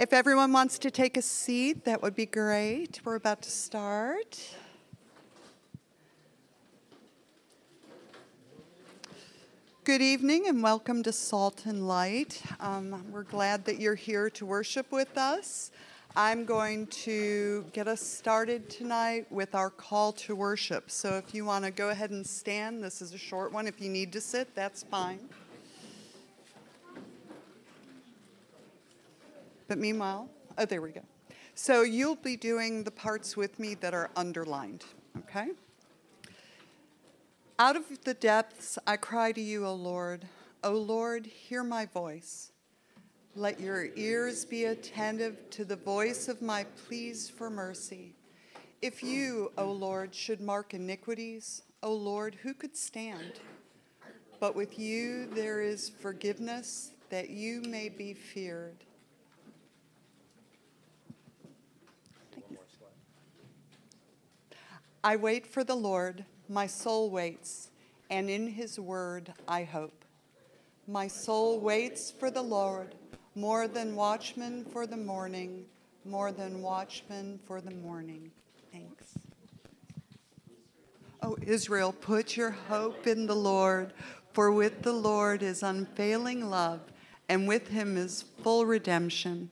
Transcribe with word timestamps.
If 0.00 0.14
everyone 0.14 0.50
wants 0.54 0.78
to 0.78 0.90
take 0.90 1.18
a 1.18 1.22
seat, 1.22 1.84
that 1.84 2.00
would 2.00 2.14
be 2.14 2.24
great. 2.24 3.02
We're 3.04 3.16
about 3.16 3.42
to 3.42 3.50
start. 3.50 4.40
Good 9.84 10.00
evening 10.00 10.48
and 10.48 10.62
welcome 10.62 11.02
to 11.02 11.12
Salt 11.12 11.66
and 11.66 11.86
Light. 11.86 12.40
Um, 12.60 13.12
we're 13.12 13.24
glad 13.24 13.66
that 13.66 13.78
you're 13.78 13.94
here 13.94 14.30
to 14.30 14.46
worship 14.46 14.90
with 14.90 15.18
us. 15.18 15.70
I'm 16.16 16.46
going 16.46 16.86
to 16.86 17.66
get 17.74 17.86
us 17.86 18.00
started 18.00 18.70
tonight 18.70 19.30
with 19.30 19.54
our 19.54 19.68
call 19.68 20.12
to 20.12 20.34
worship. 20.34 20.90
So 20.90 21.18
if 21.18 21.34
you 21.34 21.44
want 21.44 21.66
to 21.66 21.70
go 21.70 21.90
ahead 21.90 22.08
and 22.08 22.26
stand, 22.26 22.82
this 22.82 23.02
is 23.02 23.12
a 23.12 23.18
short 23.18 23.52
one. 23.52 23.66
If 23.66 23.82
you 23.82 23.90
need 23.90 24.14
to 24.14 24.22
sit, 24.22 24.54
that's 24.54 24.82
fine. 24.82 25.28
But 29.70 29.78
meanwhile, 29.78 30.28
oh, 30.58 30.64
there 30.64 30.82
we 30.82 30.90
go. 30.90 31.02
So 31.54 31.82
you'll 31.82 32.16
be 32.16 32.34
doing 32.34 32.82
the 32.82 32.90
parts 32.90 33.36
with 33.36 33.60
me 33.60 33.74
that 33.76 33.94
are 33.94 34.10
underlined, 34.16 34.84
okay? 35.18 35.50
Out 37.56 37.76
of 37.76 37.84
the 38.02 38.14
depths 38.14 38.80
I 38.84 38.96
cry 38.96 39.30
to 39.30 39.40
you, 39.40 39.64
O 39.64 39.72
Lord. 39.72 40.26
O 40.64 40.72
Lord, 40.72 41.24
hear 41.24 41.62
my 41.62 41.86
voice. 41.86 42.50
Let 43.36 43.60
your 43.60 43.90
ears 43.94 44.44
be 44.44 44.64
attentive 44.64 45.48
to 45.50 45.64
the 45.64 45.76
voice 45.76 46.26
of 46.26 46.42
my 46.42 46.64
pleas 46.88 47.30
for 47.30 47.48
mercy. 47.48 48.16
If 48.82 49.04
you, 49.04 49.52
O 49.56 49.70
Lord, 49.70 50.12
should 50.12 50.40
mark 50.40 50.74
iniquities, 50.74 51.62
O 51.84 51.92
Lord, 51.92 52.34
who 52.42 52.54
could 52.54 52.76
stand? 52.76 53.34
But 54.40 54.56
with 54.56 54.80
you 54.80 55.26
there 55.26 55.60
is 55.60 55.88
forgiveness 55.88 56.90
that 57.10 57.30
you 57.30 57.62
may 57.62 57.88
be 57.88 58.14
feared. 58.14 58.84
I 65.02 65.16
wait 65.16 65.46
for 65.46 65.64
the 65.64 65.74
Lord, 65.74 66.26
my 66.46 66.66
soul 66.66 67.08
waits, 67.08 67.70
and 68.10 68.28
in 68.28 68.48
his 68.48 68.78
word 68.78 69.32
I 69.48 69.64
hope. 69.64 70.04
My 70.86 71.06
soul 71.08 71.58
waits 71.58 72.10
for 72.10 72.30
the 72.30 72.42
Lord 72.42 72.94
more 73.34 73.66
than 73.66 73.96
watchmen 73.96 74.66
for 74.66 74.86
the 74.86 74.98
morning, 74.98 75.64
more 76.04 76.32
than 76.32 76.60
watchmen 76.60 77.40
for 77.46 77.62
the 77.62 77.70
morning. 77.70 78.30
Thanks. 78.72 79.14
Oh, 81.22 81.38
Israel, 81.40 81.94
put 81.94 82.36
your 82.36 82.50
hope 82.50 83.06
in 83.06 83.26
the 83.26 83.36
Lord, 83.36 83.94
for 84.34 84.52
with 84.52 84.82
the 84.82 84.92
Lord 84.92 85.42
is 85.42 85.62
unfailing 85.62 86.50
love, 86.50 86.80
and 87.26 87.48
with 87.48 87.68
him 87.68 87.96
is 87.96 88.26
full 88.42 88.66
redemption. 88.66 89.48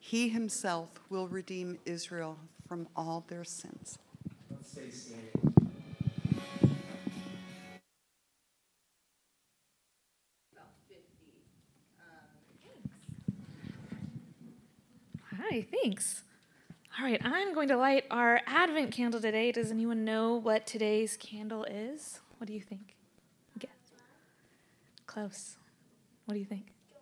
He 0.00 0.28
himself 0.28 0.98
will 1.08 1.28
redeem 1.28 1.78
Israel 1.84 2.36
from 2.66 2.88
all 2.96 3.24
their 3.28 3.44
sins 3.44 3.98
Thanks. 15.50 16.24
All 16.98 17.06
right, 17.06 17.20
I'm 17.24 17.54
going 17.54 17.68
to 17.68 17.76
light 17.78 18.04
our 18.10 18.42
Advent 18.46 18.92
candle 18.92 19.18
today. 19.18 19.50
Does 19.50 19.70
anyone 19.70 20.04
know 20.04 20.34
what 20.34 20.66
today's 20.66 21.16
candle 21.16 21.64
is? 21.64 22.20
What 22.36 22.48
do 22.48 22.52
you 22.52 22.60
think? 22.60 22.94
Guess. 23.58 23.70
Close. 25.06 25.56
What 26.26 26.34
do 26.34 26.40
you 26.40 26.44
think? 26.44 26.66
Joy. 26.90 26.96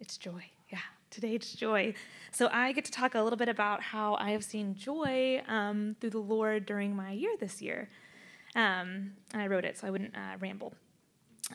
It's 0.00 0.16
joy. 0.16 0.44
Yeah, 0.70 0.78
today 1.10 1.34
it's 1.34 1.52
joy. 1.52 1.94
So 2.32 2.48
I 2.52 2.72
get 2.72 2.84
to 2.86 2.90
talk 2.90 3.14
a 3.14 3.22
little 3.22 3.36
bit 3.36 3.48
about 3.48 3.80
how 3.80 4.16
I 4.16 4.32
have 4.32 4.42
seen 4.42 4.74
joy 4.74 5.40
um, 5.46 5.94
through 6.00 6.10
the 6.10 6.18
Lord 6.18 6.66
during 6.66 6.96
my 6.96 7.12
year 7.12 7.36
this 7.38 7.62
year. 7.62 7.88
Um, 8.56 9.12
and 9.32 9.40
I 9.40 9.46
wrote 9.46 9.64
it 9.64 9.78
so 9.78 9.86
I 9.86 9.90
wouldn't 9.90 10.16
uh, 10.16 10.36
ramble. 10.40 10.74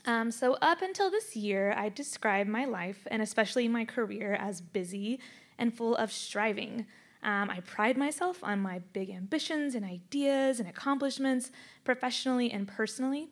Um, 0.06 0.30
so, 0.30 0.54
up 0.62 0.80
until 0.80 1.10
this 1.10 1.34
year, 1.34 1.74
I 1.76 1.88
described 1.88 2.48
my 2.48 2.64
life 2.64 3.06
and 3.10 3.20
especially 3.20 3.68
my 3.68 3.84
career 3.84 4.34
as 4.40 4.60
busy 4.60 5.18
and 5.60 5.72
full 5.72 5.94
of 5.94 6.10
striving. 6.10 6.86
Um, 7.22 7.50
I 7.50 7.60
pride 7.60 7.96
myself 7.96 8.42
on 8.42 8.60
my 8.60 8.80
big 8.92 9.10
ambitions 9.10 9.74
and 9.74 9.84
ideas 9.84 10.58
and 10.58 10.68
accomplishments, 10.68 11.52
professionally 11.84 12.50
and 12.50 12.66
personally. 12.66 13.28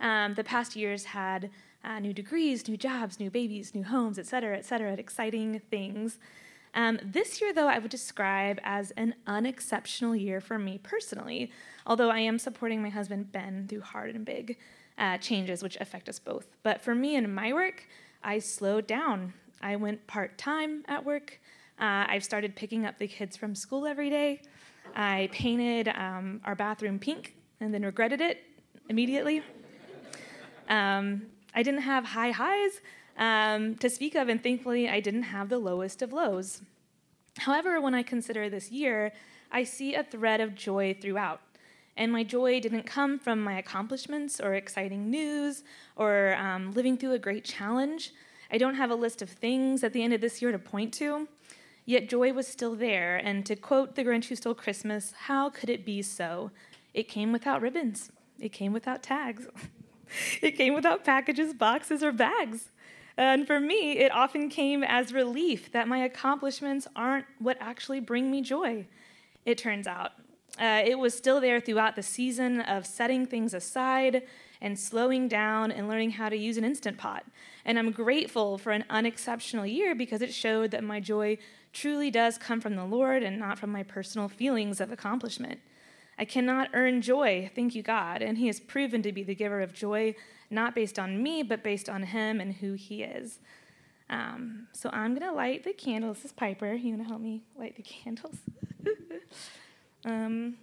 Um, 0.00 0.34
the 0.34 0.44
past 0.44 0.76
years 0.76 1.04
had 1.04 1.50
uh, 1.84 2.00
new 2.00 2.12
degrees, 2.12 2.68
new 2.68 2.76
jobs, 2.76 3.20
new 3.20 3.30
babies, 3.30 3.74
new 3.74 3.84
homes, 3.84 4.18
et 4.18 4.26
cetera, 4.26 4.56
et 4.58 4.66
cetera, 4.66 4.92
exciting 4.94 5.60
things. 5.70 6.18
Um, 6.74 6.98
this 7.02 7.40
year, 7.40 7.52
though, 7.52 7.68
I 7.68 7.78
would 7.78 7.90
describe 7.90 8.58
as 8.62 8.90
an 8.92 9.14
unexceptional 9.26 10.14
year 10.14 10.40
for 10.40 10.58
me 10.58 10.78
personally, 10.82 11.50
although 11.86 12.10
I 12.10 12.18
am 12.18 12.38
supporting 12.38 12.82
my 12.82 12.90
husband 12.90 13.32
Ben 13.32 13.66
through 13.68 13.80
hard 13.80 14.14
and 14.14 14.24
big 14.24 14.58
uh, 14.98 15.16
changes 15.18 15.62
which 15.62 15.76
affect 15.80 16.08
us 16.08 16.18
both. 16.18 16.46
But 16.62 16.80
for 16.80 16.94
me 16.94 17.16
and 17.16 17.34
my 17.34 17.52
work, 17.52 17.86
I 18.22 18.40
slowed 18.40 18.86
down. 18.86 19.32
I 19.62 19.76
went 19.76 20.06
part 20.06 20.36
time 20.36 20.84
at 20.88 21.04
work. 21.04 21.40
Uh, 21.80 22.06
I've 22.08 22.24
started 22.24 22.56
picking 22.56 22.86
up 22.86 22.98
the 22.98 23.06
kids 23.06 23.36
from 23.36 23.54
school 23.54 23.86
every 23.86 24.10
day. 24.10 24.42
I 24.96 25.28
painted 25.32 25.88
um, 25.88 26.40
our 26.44 26.56
bathroom 26.56 26.98
pink 26.98 27.36
and 27.60 27.72
then 27.72 27.84
regretted 27.84 28.20
it 28.20 28.42
immediately. 28.88 29.42
Um, 30.68 31.26
I 31.54 31.62
didn't 31.62 31.82
have 31.82 32.04
high 32.04 32.32
highs 32.32 32.80
um, 33.16 33.76
to 33.76 33.88
speak 33.88 34.14
of, 34.16 34.28
and 34.28 34.42
thankfully, 34.42 34.88
I 34.88 35.00
didn't 35.00 35.24
have 35.24 35.48
the 35.48 35.58
lowest 35.58 36.02
of 36.02 36.12
lows. 36.12 36.62
However, 37.38 37.80
when 37.80 37.94
I 37.94 38.02
consider 38.02 38.50
this 38.50 38.70
year, 38.70 39.12
I 39.52 39.64
see 39.64 39.94
a 39.94 40.02
thread 40.02 40.40
of 40.40 40.54
joy 40.54 40.96
throughout. 41.00 41.40
And 41.96 42.12
my 42.12 42.22
joy 42.22 42.60
didn't 42.60 42.84
come 42.84 43.18
from 43.18 43.40
my 43.40 43.58
accomplishments 43.58 44.40
or 44.40 44.54
exciting 44.54 45.10
news 45.10 45.64
or 45.96 46.36
um, 46.36 46.72
living 46.72 46.96
through 46.96 47.12
a 47.12 47.18
great 47.18 47.44
challenge. 47.44 48.12
I 48.52 48.58
don't 48.58 48.76
have 48.76 48.90
a 48.90 48.94
list 48.94 49.20
of 49.22 49.30
things 49.30 49.82
at 49.82 49.92
the 49.92 50.02
end 50.02 50.12
of 50.12 50.20
this 50.20 50.40
year 50.40 50.52
to 50.52 50.58
point 50.58 50.94
to. 50.94 51.28
Yet 51.88 52.06
joy 52.06 52.34
was 52.34 52.46
still 52.46 52.74
there. 52.74 53.16
And 53.16 53.46
to 53.46 53.56
quote 53.56 53.94
The 53.94 54.04
Grinch 54.04 54.26
Who 54.26 54.36
Stole 54.36 54.52
Christmas, 54.52 55.14
how 55.20 55.48
could 55.48 55.70
it 55.70 55.86
be 55.86 56.02
so? 56.02 56.50
It 56.92 57.08
came 57.08 57.32
without 57.32 57.62
ribbons, 57.62 58.12
it 58.38 58.50
came 58.50 58.74
without 58.74 59.02
tags, 59.02 59.46
it 60.42 60.50
came 60.50 60.74
without 60.74 61.02
packages, 61.02 61.54
boxes, 61.54 62.02
or 62.02 62.12
bags. 62.12 62.72
And 63.16 63.46
for 63.46 63.58
me, 63.58 63.92
it 64.00 64.12
often 64.12 64.50
came 64.50 64.84
as 64.84 65.14
relief 65.14 65.72
that 65.72 65.88
my 65.88 66.04
accomplishments 66.04 66.86
aren't 66.94 67.24
what 67.38 67.56
actually 67.58 68.00
bring 68.00 68.30
me 68.30 68.42
joy, 68.42 68.86
it 69.46 69.56
turns 69.56 69.86
out. 69.86 70.12
Uh, 70.58 70.82
it 70.84 70.98
was 70.98 71.16
still 71.16 71.40
there 71.40 71.60
throughout 71.60 71.96
the 71.96 72.02
season 72.02 72.60
of 72.60 72.86
setting 72.86 73.26
things 73.26 73.54
aside 73.54 74.22
and 74.60 74.78
slowing 74.78 75.28
down 75.28 75.70
and 75.70 75.88
learning 75.88 76.12
how 76.12 76.28
to 76.28 76.36
use 76.36 76.56
an 76.56 76.64
instant 76.64 76.98
pot. 76.98 77.24
And 77.64 77.78
I'm 77.78 77.92
grateful 77.92 78.58
for 78.58 78.72
an 78.72 78.84
unexceptional 78.90 79.66
year 79.66 79.94
because 79.94 80.20
it 80.20 80.34
showed 80.34 80.72
that 80.72 80.82
my 80.82 81.00
joy 81.00 81.38
truly 81.72 82.10
does 82.10 82.38
come 82.38 82.60
from 82.60 82.74
the 82.74 82.84
Lord 82.84 83.22
and 83.22 83.38
not 83.38 83.58
from 83.58 83.70
my 83.70 83.82
personal 83.82 84.28
feelings 84.28 84.80
of 84.80 84.90
accomplishment. 84.90 85.60
I 86.18 86.24
cannot 86.24 86.70
earn 86.72 87.02
joy, 87.02 87.50
thank 87.54 87.76
you, 87.76 87.82
God, 87.82 88.22
and 88.22 88.38
He 88.38 88.48
has 88.48 88.58
proven 88.58 89.02
to 89.02 89.12
be 89.12 89.22
the 89.22 89.36
giver 89.36 89.60
of 89.60 89.72
joy 89.72 90.16
not 90.50 90.74
based 90.74 90.98
on 90.98 91.22
me, 91.22 91.42
but 91.42 91.62
based 91.62 91.88
on 91.88 92.02
him 92.02 92.40
and 92.40 92.54
who 92.54 92.74
he 92.74 93.02
is. 93.02 93.38
Um, 94.10 94.68
so 94.72 94.88
I'm 94.92 95.14
going 95.14 95.28
to 95.28 95.36
light 95.36 95.64
the 95.64 95.72
candles. 95.72 96.18
This 96.18 96.26
is 96.26 96.32
Piper. 96.32 96.72
You 96.72 96.96
to 96.96 97.04
help 97.04 97.20
me 97.20 97.42
light 97.58 97.76
the 97.76 97.82
candles? 97.82 98.36
um, 100.08 100.56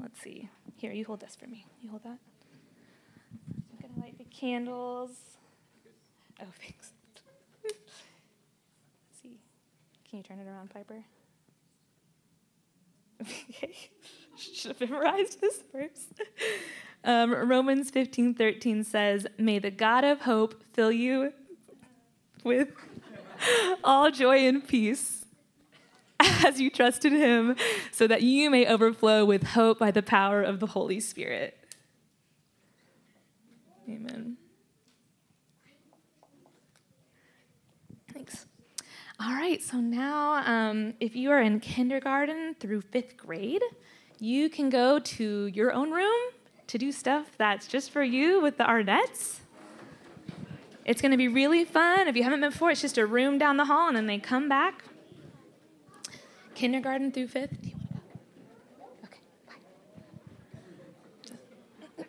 let's 0.00 0.20
see. 0.20 0.48
Here, 0.76 0.92
you 0.92 1.04
hold 1.04 1.20
this 1.20 1.36
for 1.36 1.46
me. 1.46 1.66
You 1.82 1.90
hold 1.90 2.02
that. 2.04 2.18
I'm 3.72 3.78
going 3.80 3.94
to 3.94 4.00
light 4.00 4.18
the 4.18 4.24
candles. 4.24 5.10
Oh, 6.40 6.46
thanks. 6.60 6.92
let's 7.64 7.76
see. 9.22 9.38
Can 10.08 10.18
you 10.18 10.22
turn 10.22 10.38
it 10.38 10.48
around, 10.48 10.70
Piper? 10.70 11.04
okay. 13.50 13.74
Should 14.38 14.76
have 14.78 14.90
memorized 14.90 15.40
this 15.40 15.62
first. 15.72 16.20
Um, 17.04 17.32
Romans 17.32 17.90
15 17.90 18.34
13 18.34 18.84
says, 18.84 19.26
May 19.38 19.58
the 19.58 19.70
God 19.70 20.04
of 20.04 20.22
hope 20.22 20.62
fill 20.72 20.92
you 20.92 21.32
with 22.44 22.68
all 23.84 24.10
joy 24.10 24.38
and 24.38 24.66
peace 24.66 25.25
as 26.46 26.60
you 26.60 26.70
trust 26.70 27.04
in 27.04 27.14
him, 27.14 27.56
so 27.90 28.06
that 28.06 28.22
you 28.22 28.50
may 28.50 28.66
overflow 28.66 29.24
with 29.24 29.42
hope 29.42 29.78
by 29.78 29.90
the 29.90 30.02
power 30.02 30.42
of 30.42 30.60
the 30.60 30.66
Holy 30.66 31.00
Spirit. 31.00 31.58
Amen. 33.88 34.36
Thanks. 38.12 38.46
All 39.20 39.32
right, 39.32 39.62
so 39.62 39.78
now 39.78 40.42
um, 40.46 40.94
if 41.00 41.14
you 41.14 41.30
are 41.30 41.40
in 41.40 41.60
kindergarten 41.60 42.56
through 42.58 42.80
fifth 42.80 43.16
grade, 43.16 43.62
you 44.18 44.48
can 44.48 44.70
go 44.70 44.98
to 44.98 45.46
your 45.46 45.72
own 45.72 45.90
room 45.90 46.30
to 46.66 46.78
do 46.78 46.90
stuff 46.90 47.26
that's 47.38 47.66
just 47.66 47.90
for 47.90 48.02
you 48.02 48.40
with 48.40 48.58
the 48.58 48.64
Arnettes. 48.64 49.40
It's 50.84 51.00
going 51.00 51.10
to 51.10 51.18
be 51.18 51.28
really 51.28 51.64
fun. 51.64 52.08
If 52.08 52.16
you 52.16 52.22
haven't 52.22 52.40
been 52.40 52.50
before, 52.50 52.70
it's 52.70 52.80
just 52.80 52.98
a 52.98 53.06
room 53.06 53.38
down 53.38 53.56
the 53.56 53.64
hall, 53.64 53.88
and 53.88 53.96
then 53.96 54.06
they 54.06 54.18
come 54.18 54.48
back 54.48 54.84
kindergarten 56.56 57.12
through 57.12 57.28
fifth. 57.28 57.62
Do 57.62 57.68
you 57.68 57.76
want 57.76 57.92
to 57.92 57.98
go? 58.78 58.86
Okay, 59.04 59.20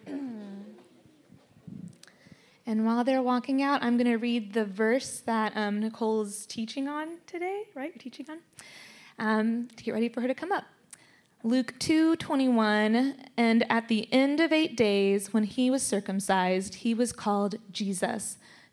bye. 0.08 0.14
and 2.66 2.86
while 2.86 3.04
they're 3.04 3.22
walking 3.22 3.62
out, 3.62 3.84
I'm 3.84 3.98
going 3.98 4.08
to 4.08 4.16
read 4.16 4.54
the 4.54 4.66
verse 4.66 5.20
that 5.26 5.56
um, 5.56 5.80
Nicole's 5.82 6.46
teaching 6.46 6.88
on 6.88 7.18
today, 7.28 7.64
right? 7.76 7.92
You're 7.94 8.02
teaching 8.02 8.26
on? 8.30 8.40
Um, 9.20 9.68
to 9.76 9.84
get 9.84 9.94
ready 9.94 10.08
for 10.10 10.22
her 10.22 10.28
to 10.28 10.34
come 10.34 10.54
up. 10.54 10.64
Luke 11.44 11.76
2:21 11.80 13.16
and 13.38 13.72
at 13.72 13.90
the 13.90 14.12
end 14.12 14.40
of 14.40 14.52
8 14.52 14.76
days 14.76 15.34
when 15.34 15.44
he 15.44 15.70
was 15.70 15.84
circumcised 15.84 16.76
he 16.76 16.96
was 16.96 17.14
called 17.14 17.56
Jesus 17.72 18.38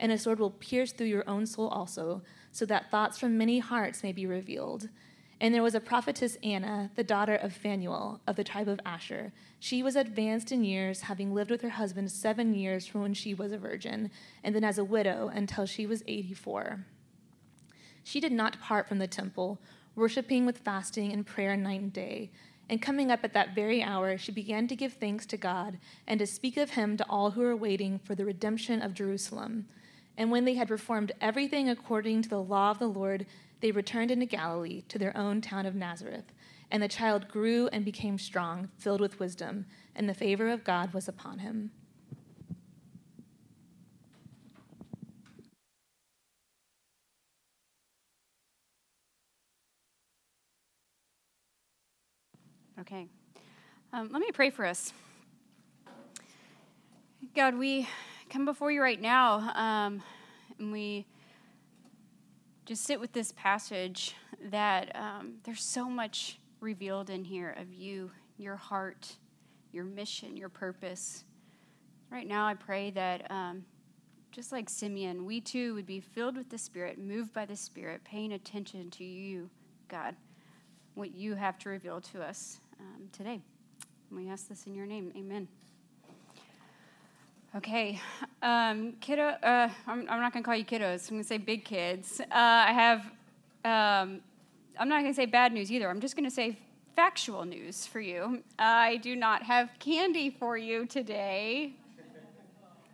and 0.00 0.10
a 0.10 0.18
sword 0.18 0.40
will 0.40 0.50
pierce 0.50 0.90
through 0.90 1.06
your 1.06 1.28
own 1.28 1.46
soul 1.46 1.68
also, 1.68 2.22
so 2.50 2.66
that 2.66 2.90
thoughts 2.90 3.18
from 3.18 3.38
many 3.38 3.60
hearts 3.60 4.02
may 4.02 4.10
be 4.10 4.26
revealed. 4.26 4.88
And 5.40 5.54
there 5.54 5.62
was 5.62 5.74
a 5.74 5.80
prophetess 5.80 6.36
Anna, 6.42 6.90
the 6.96 7.04
daughter 7.04 7.36
of 7.36 7.52
Phanuel, 7.52 8.20
of 8.26 8.36
the 8.36 8.44
tribe 8.44 8.68
of 8.68 8.80
Asher. 8.84 9.32
She 9.58 9.82
was 9.82 9.94
advanced 9.94 10.50
in 10.50 10.64
years, 10.64 11.02
having 11.02 11.32
lived 11.32 11.50
with 11.50 11.62
her 11.62 11.70
husband 11.70 12.10
seven 12.10 12.54
years 12.54 12.86
from 12.86 13.02
when 13.02 13.14
she 13.14 13.32
was 13.34 13.52
a 13.52 13.58
virgin, 13.58 14.10
and 14.42 14.54
then 14.54 14.64
as 14.64 14.78
a 14.78 14.84
widow 14.84 15.30
until 15.32 15.64
she 15.64 15.86
was 15.86 16.02
84. 16.08 16.84
She 18.02 18.20
did 18.20 18.32
not 18.32 18.52
depart 18.54 18.88
from 18.88 18.98
the 18.98 19.06
temple 19.06 19.60
worshiping 19.94 20.46
with 20.46 20.58
fasting 20.58 21.12
and 21.12 21.26
prayer 21.26 21.56
night 21.56 21.80
and 21.80 21.92
day. 21.92 22.30
And 22.68 22.80
coming 22.80 23.10
up 23.10 23.24
at 23.24 23.32
that 23.32 23.54
very 23.54 23.82
hour, 23.82 24.16
she 24.16 24.30
began 24.30 24.68
to 24.68 24.76
give 24.76 24.92
thanks 24.92 25.26
to 25.26 25.36
God 25.36 25.78
and 26.06 26.20
to 26.20 26.26
speak 26.26 26.56
of 26.56 26.70
him 26.70 26.96
to 26.96 27.06
all 27.08 27.32
who 27.32 27.40
were 27.40 27.56
waiting 27.56 27.98
for 27.98 28.14
the 28.14 28.24
redemption 28.24 28.80
of 28.80 28.94
Jerusalem. 28.94 29.66
And 30.20 30.30
when 30.30 30.44
they 30.44 30.52
had 30.52 30.68
performed 30.68 31.12
everything 31.22 31.70
according 31.70 32.20
to 32.20 32.28
the 32.28 32.42
law 32.42 32.70
of 32.70 32.78
the 32.78 32.86
Lord, 32.86 33.24
they 33.60 33.70
returned 33.70 34.10
into 34.10 34.26
Galilee 34.26 34.82
to 34.88 34.98
their 34.98 35.16
own 35.16 35.40
town 35.40 35.64
of 35.64 35.74
Nazareth. 35.74 36.26
And 36.70 36.82
the 36.82 36.88
child 36.88 37.26
grew 37.26 37.68
and 37.68 37.86
became 37.86 38.18
strong, 38.18 38.68
filled 38.76 39.00
with 39.00 39.18
wisdom, 39.18 39.64
and 39.96 40.06
the 40.06 40.12
favor 40.12 40.50
of 40.50 40.62
God 40.62 40.92
was 40.92 41.08
upon 41.08 41.38
him. 41.38 41.70
Okay. 52.78 53.08
Um, 53.94 54.10
let 54.12 54.20
me 54.20 54.30
pray 54.34 54.50
for 54.50 54.66
us. 54.66 54.92
God, 57.34 57.54
we 57.54 57.88
come 58.30 58.44
before 58.44 58.70
you 58.70 58.80
right 58.80 59.00
now 59.00 59.40
um, 59.56 60.02
and 60.58 60.70
we 60.72 61.04
just 62.64 62.84
sit 62.84 63.00
with 63.00 63.12
this 63.12 63.32
passage 63.32 64.14
that 64.50 64.94
um, 64.94 65.34
there's 65.42 65.62
so 65.62 65.90
much 65.90 66.38
revealed 66.60 67.10
in 67.10 67.24
here 67.24 67.56
of 67.58 67.72
you, 67.72 68.12
your 68.38 68.54
heart, 68.54 69.16
your 69.72 69.82
mission, 69.82 70.36
your 70.36 70.48
purpose. 70.48 71.24
Right 72.10 72.28
now, 72.28 72.46
I 72.46 72.54
pray 72.54 72.92
that 72.92 73.28
um, 73.28 73.64
just 74.30 74.52
like 74.52 74.68
Simeon, 74.68 75.24
we 75.24 75.40
too 75.40 75.74
would 75.74 75.86
be 75.86 75.98
filled 75.98 76.36
with 76.36 76.48
the 76.48 76.58
Spirit, 76.58 76.98
moved 76.98 77.32
by 77.32 77.44
the 77.44 77.56
Spirit, 77.56 78.04
paying 78.04 78.32
attention 78.32 78.90
to 78.90 79.04
you, 79.04 79.50
God, 79.88 80.14
what 80.94 81.12
you 81.12 81.34
have 81.34 81.58
to 81.60 81.68
reveal 81.68 82.00
to 82.02 82.22
us 82.22 82.60
um, 82.78 83.08
today. 83.10 83.40
We 84.12 84.28
ask 84.28 84.48
this 84.48 84.66
in 84.66 84.74
your 84.74 84.86
name. 84.86 85.12
Amen. 85.16 85.48
Okay, 87.56 88.00
um, 88.42 88.92
kiddo. 89.00 89.22
Uh, 89.42 89.68
I'm, 89.88 90.06
I'm, 90.08 90.20
not 90.20 90.32
gonna 90.32 90.44
call 90.44 90.54
you 90.54 90.64
kiddos. 90.64 91.10
I'm 91.10 91.16
gonna 91.16 91.24
say 91.24 91.36
big 91.36 91.64
kids. 91.64 92.20
Uh, 92.20 92.26
I 92.30 92.72
have. 92.72 93.00
Um, 93.64 94.20
I'm 94.78 94.88
not 94.88 95.02
gonna 95.02 95.12
say 95.12 95.26
bad 95.26 95.52
news 95.52 95.72
either. 95.72 95.90
I'm 95.90 96.00
just 96.00 96.14
gonna 96.14 96.30
say 96.30 96.56
factual 96.94 97.44
news 97.44 97.88
for 97.88 97.98
you. 97.98 98.44
I 98.56 98.98
do 98.98 99.16
not 99.16 99.42
have 99.42 99.68
candy 99.80 100.30
for 100.30 100.56
you 100.56 100.86
today 100.86 101.74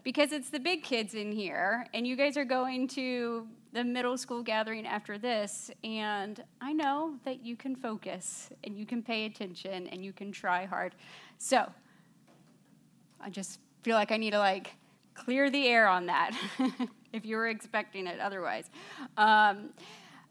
because 0.02 0.32
it's 0.32 0.48
the 0.48 0.60
big 0.60 0.82
kids 0.82 1.12
in 1.12 1.32
here, 1.32 1.86
and 1.92 2.06
you 2.06 2.16
guys 2.16 2.38
are 2.38 2.44
going 2.46 2.88
to 2.88 3.46
the 3.74 3.84
middle 3.84 4.16
school 4.16 4.42
gathering 4.42 4.86
after 4.86 5.18
this, 5.18 5.70
and 5.84 6.42
I 6.62 6.72
know 6.72 7.16
that 7.26 7.44
you 7.44 7.56
can 7.56 7.76
focus 7.76 8.48
and 8.64 8.74
you 8.74 8.86
can 8.86 9.02
pay 9.02 9.26
attention 9.26 9.86
and 9.88 10.02
you 10.02 10.14
can 10.14 10.32
try 10.32 10.64
hard. 10.64 10.94
So 11.36 11.70
I 13.20 13.28
just 13.28 13.60
feel 13.86 13.94
like 13.94 14.10
I 14.10 14.16
need 14.16 14.32
to 14.32 14.40
like 14.40 14.74
clear 15.14 15.48
the 15.48 15.68
air 15.68 15.86
on 15.86 16.06
that 16.06 16.32
if 17.12 17.24
you 17.24 17.36
were 17.36 17.46
expecting 17.46 18.08
it 18.08 18.18
otherwise. 18.18 18.68
Um, 19.16 19.70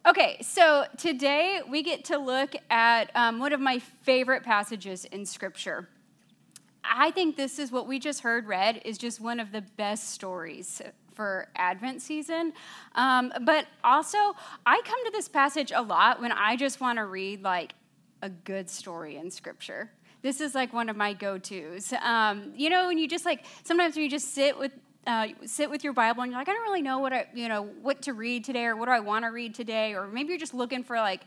okay, 0.05 0.39
so 0.41 0.83
today 0.97 1.61
we 1.65 1.81
get 1.81 2.03
to 2.05 2.17
look 2.17 2.53
at 2.69 3.11
um, 3.15 3.39
one 3.39 3.53
of 3.53 3.61
my 3.61 3.79
favorite 3.79 4.43
passages 4.43 5.05
in 5.05 5.25
Scripture. 5.25 5.87
I 6.83 7.11
think 7.11 7.37
this 7.37 7.57
is 7.57 7.71
what 7.71 7.87
we 7.87 7.97
just 7.97 8.19
heard 8.23 8.45
read 8.45 8.81
is 8.83 8.97
just 8.97 9.21
one 9.21 9.39
of 9.39 9.53
the 9.53 9.61
best 9.61 10.09
stories 10.09 10.81
for 11.13 11.47
Advent 11.55 12.01
season. 12.01 12.51
Um, 12.95 13.31
but 13.43 13.67
also, 13.85 14.17
I 14.65 14.81
come 14.83 15.05
to 15.05 15.11
this 15.13 15.29
passage 15.29 15.71
a 15.73 15.81
lot 15.81 16.19
when 16.19 16.33
I 16.33 16.57
just 16.57 16.81
want 16.81 16.97
to 16.97 17.05
read 17.05 17.41
like 17.41 17.73
a 18.21 18.27
good 18.29 18.69
story 18.69 19.15
in 19.15 19.31
Scripture. 19.31 19.91
This 20.25 20.41
is 20.41 20.55
like 20.55 20.73
one 20.73 20.89
of 20.89 20.97
my 20.97 21.13
go-tos. 21.13 21.93
Um, 22.01 22.51
you 22.55 22.71
know, 22.71 22.87
when 22.87 22.97
you 22.97 23.07
just 23.07 23.25
like 23.25 23.45
sometimes 23.63 23.95
when 23.95 24.05
you 24.05 24.09
just 24.09 24.33
sit 24.33 24.57
with 24.57 24.71
uh, 25.05 25.27
sit 25.45 25.69
with 25.69 25.83
your 25.83 25.93
Bible 25.93 26.23
and 26.23 26.31
you're 26.31 26.41
like, 26.41 26.49
I 26.49 26.53
don't 26.53 26.63
really 26.63 26.81
know 26.81 26.97
what 26.97 27.13
I, 27.13 27.27
you 27.35 27.47
know, 27.47 27.61
what 27.83 28.01
to 28.01 28.13
read 28.13 28.43
today 28.43 28.65
or 28.65 28.75
what 28.75 28.87
do 28.87 28.91
I 28.91 29.01
want 29.01 29.23
to 29.25 29.29
read 29.29 29.53
today, 29.53 29.93
or 29.93 30.07
maybe 30.07 30.29
you're 30.29 30.39
just 30.39 30.55
looking 30.55 30.83
for 30.83 30.97
like, 30.97 31.21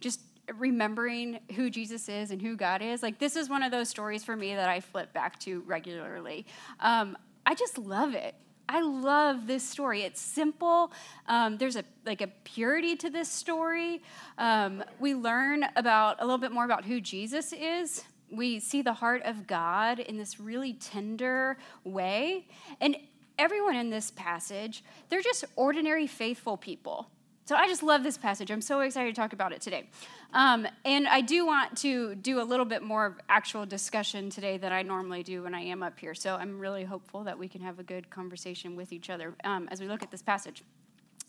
just 0.00 0.20
remembering 0.58 1.40
who 1.56 1.70
Jesus 1.70 2.10
is 2.10 2.30
and 2.30 2.42
who 2.42 2.54
God 2.54 2.82
is. 2.82 3.02
Like 3.02 3.18
this 3.18 3.36
is 3.36 3.48
one 3.48 3.62
of 3.62 3.72
those 3.72 3.88
stories 3.88 4.22
for 4.22 4.36
me 4.36 4.54
that 4.54 4.68
I 4.68 4.80
flip 4.80 5.14
back 5.14 5.40
to 5.40 5.62
regularly. 5.62 6.44
Um, 6.78 7.16
I 7.46 7.54
just 7.54 7.78
love 7.78 8.12
it. 8.12 8.34
I 8.68 8.82
love 8.82 9.46
this 9.46 9.66
story. 9.66 10.02
It's 10.02 10.20
simple. 10.20 10.92
Um, 11.26 11.56
there's 11.56 11.76
a 11.76 11.84
like 12.04 12.20
a 12.20 12.28
purity 12.44 12.96
to 12.96 13.08
this 13.08 13.30
story. 13.30 14.02
Um, 14.36 14.84
we 15.00 15.14
learn 15.14 15.64
about 15.74 16.18
a 16.20 16.24
little 16.26 16.36
bit 16.36 16.52
more 16.52 16.66
about 16.66 16.84
who 16.84 17.00
Jesus 17.00 17.54
is. 17.54 18.04
We 18.32 18.60
see 18.60 18.82
the 18.82 18.94
heart 18.94 19.22
of 19.24 19.46
God 19.46 19.98
in 19.98 20.16
this 20.16 20.40
really 20.40 20.72
tender 20.72 21.58
way, 21.84 22.46
and 22.80 22.96
everyone 23.38 23.76
in 23.76 23.90
this 23.90 24.10
passage, 24.10 24.82
they're 25.08 25.22
just 25.22 25.44
ordinary 25.54 26.06
faithful 26.06 26.56
people. 26.56 27.08
So 27.44 27.56
I 27.56 27.66
just 27.66 27.82
love 27.82 28.04
this 28.04 28.16
passage. 28.16 28.50
I'm 28.50 28.62
so 28.62 28.80
excited 28.80 29.14
to 29.14 29.20
talk 29.20 29.32
about 29.32 29.52
it 29.52 29.60
today. 29.60 29.90
Um, 30.32 30.66
and 30.84 31.08
I 31.08 31.20
do 31.20 31.44
want 31.44 31.76
to 31.78 32.14
do 32.14 32.40
a 32.40 32.44
little 32.44 32.64
bit 32.64 32.82
more 32.82 33.04
of 33.04 33.14
actual 33.28 33.66
discussion 33.66 34.30
today 34.30 34.58
than 34.58 34.72
I 34.72 34.82
normally 34.82 35.22
do 35.22 35.42
when 35.42 35.54
I 35.54 35.60
am 35.60 35.82
up 35.82 35.98
here. 35.98 36.14
So 36.14 36.36
I'm 36.36 36.58
really 36.58 36.84
hopeful 36.84 37.24
that 37.24 37.36
we 37.38 37.48
can 37.48 37.60
have 37.60 37.80
a 37.80 37.82
good 37.82 38.08
conversation 38.10 38.76
with 38.76 38.92
each 38.92 39.10
other 39.10 39.34
um, 39.44 39.68
as 39.72 39.80
we 39.80 39.88
look 39.88 40.02
at 40.02 40.10
this 40.10 40.22
passage. 40.22 40.62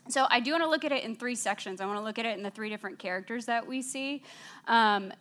So 0.08 0.28
I 0.30 0.40
do 0.40 0.52
want 0.52 0.64
to 0.64 0.70
look 0.70 0.86
at 0.86 0.92
it 0.92 1.04
in 1.04 1.16
three 1.16 1.36
sections. 1.36 1.82
I 1.82 1.86
want 1.86 1.98
to 1.98 2.04
look 2.04 2.20
at 2.20 2.26
it 2.26 2.38
in 2.38 2.44
the 2.44 2.52
three 2.52 2.70
different 2.70 3.00
characters 3.00 3.46
that 3.48 3.66
we 3.66 3.82
see. 3.82 4.22
Um, 4.68 5.12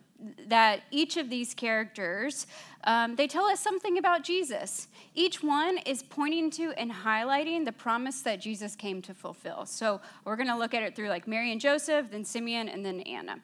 that 0.48 0.82
each 0.90 1.16
of 1.16 1.30
these 1.30 1.54
characters 1.54 2.46
um, 2.84 3.14
they 3.14 3.28
tell 3.28 3.44
us 3.44 3.60
something 3.60 3.98
about 3.98 4.24
jesus. 4.24 4.88
Each 5.14 5.42
one 5.42 5.78
is 5.78 6.02
pointing 6.02 6.50
to 6.52 6.72
and 6.72 6.90
highlighting 6.90 7.64
the 7.64 7.72
promise 7.72 8.22
that 8.22 8.40
jesus 8.40 8.74
came 8.74 9.02
to 9.02 9.14
fulfill. 9.14 9.66
So 9.66 10.00
we're 10.24 10.36
going 10.36 10.48
to 10.48 10.56
look 10.56 10.74
at 10.74 10.82
it 10.82 10.96
through 10.96 11.08
like 11.08 11.26
mary 11.26 11.52
and 11.52 11.60
joseph 11.60 12.06
then 12.10 12.24
simeon 12.24 12.68
and 12.68 12.84
then 12.84 13.00
anna. 13.00 13.40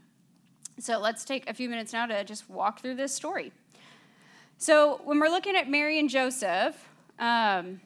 So 0.81 0.99
let's 0.99 1.25
take 1.25 1.49
a 1.49 1.55
few 1.55 1.69
minutes 1.69 1.93
now 1.93 2.07
to 2.07 2.25
just 2.25 2.49
walk 2.49 2.81
through 2.81 2.95
this 2.95 3.13
story. 3.13 3.53
So 4.59 5.01
when 5.05 5.21
we're 5.21 5.29
looking 5.29 5.57
at 5.57 5.69
mary 5.69 5.99
and 5.99 6.09
joseph 6.09 6.89
um, 7.19 7.81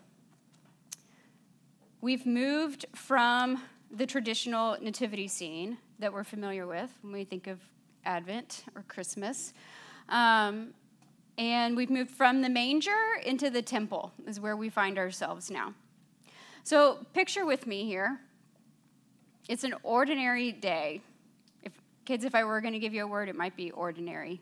we've 2.00 2.26
moved 2.26 2.87
from 2.94 3.62
the 3.90 4.06
traditional 4.06 4.76
nativity 4.80 5.28
scene 5.28 5.78
that 5.99 6.12
we're 6.12 6.25
familiar 6.25 6.66
with 6.66 6.90
when 7.02 7.12
we 7.12 7.25
think 7.25 7.46
of 7.46 7.61
Advent 8.04 8.64
or 8.75 8.82
Christmas. 8.88 9.52
Um, 10.09 10.75
and 11.38 11.76
we've 11.76 11.90
moved 11.90 12.11
from 12.11 12.42
the 12.42 12.49
manger 12.49 12.90
into 13.25 13.50
the 13.50 13.62
temple, 13.62 14.12
is 14.26 14.38
where 14.38 14.56
we 14.56 14.68
find 14.68 14.99
ourselves 14.99 15.50
now. 15.50 15.75
So, 16.64 16.99
picture 17.14 17.44
with 17.44 17.66
me 17.66 17.87
here. 17.87 18.21
It's 19.49 19.64
an 19.64 19.75
ordinary 19.82 20.52
day. 20.52 21.00
If 21.62 21.73
kids, 22.04 22.25
if 22.25 22.35
I 22.35 22.44
were 22.44 22.61
going 22.61 22.75
to 22.75 22.78
give 22.78 22.94
you 22.94 23.04
a 23.04 23.06
word, 23.06 23.28
it 23.28 23.35
might 23.35 23.56
be 23.56 23.71
ordinary. 23.73 24.40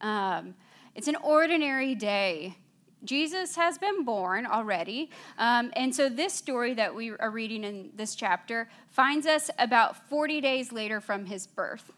Um, 0.00 0.54
it's 0.94 1.08
an 1.08 1.16
ordinary 1.16 1.94
day. 1.94 2.56
Jesus 3.04 3.56
has 3.56 3.78
been 3.78 4.04
born 4.04 4.46
already. 4.46 5.10
Um, 5.38 5.70
and 5.74 5.94
so, 5.94 6.08
this 6.08 6.34
story 6.34 6.74
that 6.74 6.94
we 6.94 7.12
are 7.12 7.30
reading 7.30 7.64
in 7.64 7.90
this 7.94 8.14
chapter 8.14 8.68
finds 8.88 9.26
us 9.26 9.50
about 9.58 10.08
40 10.08 10.40
days 10.40 10.72
later 10.72 11.00
from 11.00 11.26
his 11.26 11.46
birth. 11.46 11.92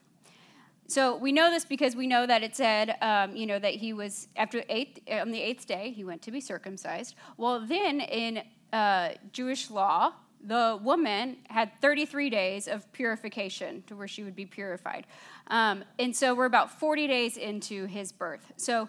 So 0.88 1.16
we 1.16 1.32
know 1.32 1.50
this 1.50 1.64
because 1.64 1.96
we 1.96 2.06
know 2.06 2.26
that 2.26 2.42
it 2.42 2.54
said, 2.54 2.96
um, 3.02 3.34
you 3.34 3.46
know, 3.46 3.58
that 3.58 3.74
he 3.74 3.92
was 3.92 4.28
after 4.36 4.62
eighth 4.68 5.00
on 5.10 5.32
the 5.32 5.40
eighth 5.40 5.66
day 5.66 5.90
he 5.90 6.04
went 6.04 6.22
to 6.22 6.30
be 6.30 6.40
circumcised. 6.40 7.14
Well, 7.36 7.60
then 7.66 8.00
in 8.00 8.42
uh, 8.72 9.10
Jewish 9.32 9.70
law, 9.70 10.12
the 10.44 10.78
woman 10.80 11.38
had 11.48 11.72
33 11.80 12.30
days 12.30 12.68
of 12.68 12.90
purification 12.92 13.82
to 13.88 13.96
where 13.96 14.06
she 14.06 14.22
would 14.22 14.36
be 14.36 14.46
purified, 14.46 15.06
um, 15.48 15.82
and 15.98 16.14
so 16.14 16.34
we're 16.34 16.46
about 16.46 16.78
40 16.78 17.08
days 17.08 17.36
into 17.36 17.86
his 17.86 18.12
birth. 18.12 18.52
So 18.56 18.88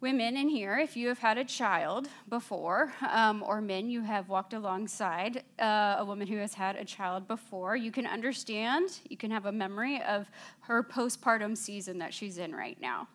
women 0.00 0.36
in 0.36 0.48
here, 0.48 0.78
if 0.78 0.96
you 0.96 1.08
have 1.08 1.18
had 1.18 1.38
a 1.38 1.44
child 1.44 2.08
before, 2.28 2.92
um, 3.10 3.42
or 3.42 3.60
men, 3.60 3.88
you 3.88 4.02
have 4.02 4.28
walked 4.28 4.52
alongside 4.52 5.42
uh, 5.58 5.96
a 5.98 6.04
woman 6.04 6.26
who 6.26 6.36
has 6.36 6.54
had 6.54 6.76
a 6.76 6.84
child 6.84 7.26
before, 7.26 7.76
you 7.76 7.90
can 7.90 8.06
understand, 8.06 9.00
you 9.08 9.16
can 9.16 9.30
have 9.30 9.46
a 9.46 9.52
memory 9.52 10.02
of 10.02 10.30
her 10.60 10.82
postpartum 10.82 11.56
season 11.56 11.98
that 11.98 12.12
she's 12.12 12.38
in 12.38 12.54
right 12.54 12.80
now. 12.80 13.08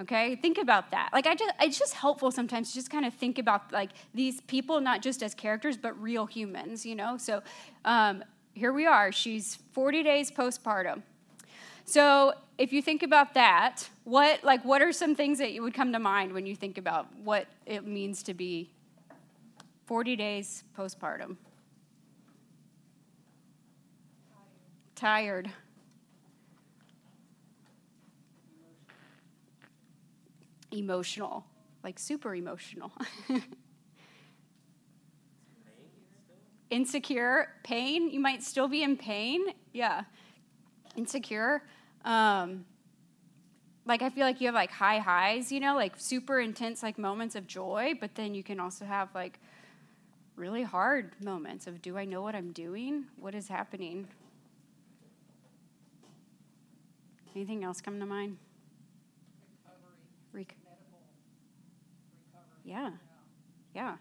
Okay, 0.00 0.36
think 0.36 0.58
about 0.58 0.90
that. 0.90 1.10
Like, 1.12 1.26
I 1.26 1.34
just, 1.34 1.52
it's 1.60 1.78
just 1.78 1.94
helpful 1.94 2.30
sometimes 2.30 2.70
to 2.70 2.74
just 2.74 2.90
kind 2.90 3.04
of 3.04 3.14
think 3.14 3.38
about 3.38 3.72
like 3.72 3.90
these 4.14 4.40
people, 4.42 4.80
not 4.80 5.02
just 5.02 5.22
as 5.22 5.34
characters, 5.34 5.76
but 5.76 6.00
real 6.00 6.26
humans, 6.26 6.86
you 6.86 6.94
know? 6.94 7.16
So 7.18 7.42
um, 7.84 8.24
here 8.54 8.72
we 8.72 8.86
are. 8.86 9.12
She's 9.12 9.58
40 9.72 10.02
days 10.02 10.30
postpartum. 10.30 11.02
So 11.84 12.32
if 12.62 12.72
you 12.72 12.80
think 12.80 13.02
about 13.02 13.34
that, 13.34 13.90
what 14.04 14.44
like 14.44 14.64
what 14.64 14.80
are 14.82 14.92
some 14.92 15.16
things 15.16 15.38
that 15.40 15.52
you 15.52 15.62
would 15.62 15.74
come 15.74 15.92
to 15.92 15.98
mind 15.98 16.32
when 16.32 16.46
you 16.46 16.54
think 16.54 16.78
about 16.78 17.08
what 17.24 17.48
it 17.66 17.84
means 17.84 18.22
to 18.22 18.34
be 18.34 18.70
40 19.86 20.14
days 20.14 20.62
postpartum? 20.78 21.36
Tired. 24.94 25.50
Emotional, 30.70 31.44
like 31.82 31.98
super 31.98 32.32
emotional. 32.32 32.92
Insecure, 36.70 37.48
pain. 37.64 38.08
You 38.08 38.20
might 38.20 38.44
still 38.44 38.68
be 38.68 38.84
in 38.84 38.96
pain. 38.96 39.46
Yeah. 39.72 40.04
Insecure. 40.94 41.64
Um, 42.04 42.64
like 43.84 44.02
I 44.02 44.10
feel 44.10 44.24
like 44.24 44.40
you 44.40 44.46
have 44.46 44.54
like 44.54 44.70
high 44.70 44.98
highs, 44.98 45.50
you 45.50 45.60
know, 45.60 45.74
like 45.74 45.94
super 45.96 46.40
intense 46.40 46.82
like 46.82 46.98
moments 46.98 47.34
of 47.34 47.46
joy, 47.46 47.94
but 48.00 48.14
then 48.14 48.34
you 48.34 48.42
can 48.42 48.60
also 48.60 48.84
have 48.84 49.08
like 49.14 49.38
really 50.36 50.62
hard 50.62 51.12
moments 51.22 51.66
of 51.66 51.82
do 51.82 51.98
I 51.98 52.04
know 52.04 52.22
what 52.22 52.34
I'm 52.34 52.52
doing? 52.52 53.04
What 53.16 53.34
is 53.34 53.48
happening? 53.48 54.08
Anything 57.34 57.64
else 57.64 57.80
come 57.80 57.98
to 57.98 58.06
mind? 58.06 58.36
Recovery. 59.64 60.44
Rec- 60.44 60.56
Recovery. 62.32 62.60
yeah. 62.64 62.90
Yeah. 63.74 63.96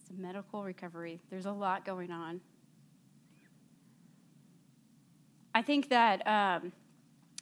It's 0.00 0.10
a 0.10 0.20
medical 0.20 0.62
recovery. 0.62 1.20
There's 1.30 1.46
a 1.46 1.52
lot 1.52 1.84
going 1.84 2.10
on. 2.10 2.40
I 5.60 5.62
think 5.62 5.90
that, 5.90 6.26
um, 6.26 6.72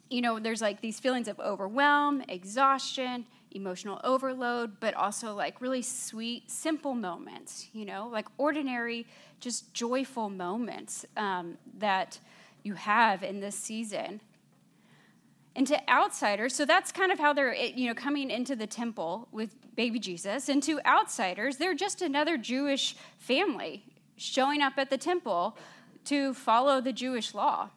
you 0.09 0.19
know, 0.19 0.39
there's 0.39 0.61
like 0.61 0.81
these 0.81 0.99
feelings 0.99 1.29
of 1.29 1.39
overwhelm, 1.39 2.21
exhaustion, 2.27 3.25
emotional 3.51 4.01
overload, 4.03 4.77
but 4.81 4.93
also 4.93 5.33
like 5.33 5.61
really 5.61 5.81
sweet, 5.81 6.51
simple 6.51 6.93
moments, 6.93 7.69
you 7.71 7.85
know, 7.85 8.09
like 8.11 8.27
ordinary, 8.37 9.07
just 9.39 9.73
joyful 9.73 10.29
moments 10.29 11.05
um, 11.15 11.57
that 11.77 12.19
you 12.63 12.73
have 12.73 13.23
in 13.23 13.39
this 13.39 13.55
season. 13.55 14.19
And 15.55 15.65
to 15.67 15.89
outsiders, 15.89 16.53
so 16.53 16.65
that's 16.65 16.91
kind 16.91 17.13
of 17.13 17.19
how 17.19 17.31
they're, 17.31 17.55
you 17.55 17.87
know, 17.87 17.93
coming 17.93 18.29
into 18.29 18.53
the 18.53 18.67
temple 18.67 19.29
with 19.31 19.55
baby 19.77 19.97
Jesus. 19.97 20.49
And 20.49 20.61
to 20.63 20.85
outsiders, 20.85 21.55
they're 21.55 21.73
just 21.73 22.01
another 22.01 22.37
Jewish 22.37 22.97
family 23.17 23.85
showing 24.17 24.61
up 24.61 24.73
at 24.75 24.89
the 24.89 24.97
temple 24.97 25.57
to 26.03 26.33
follow 26.33 26.81
the 26.81 26.91
Jewish 26.91 27.33
law. 27.33 27.69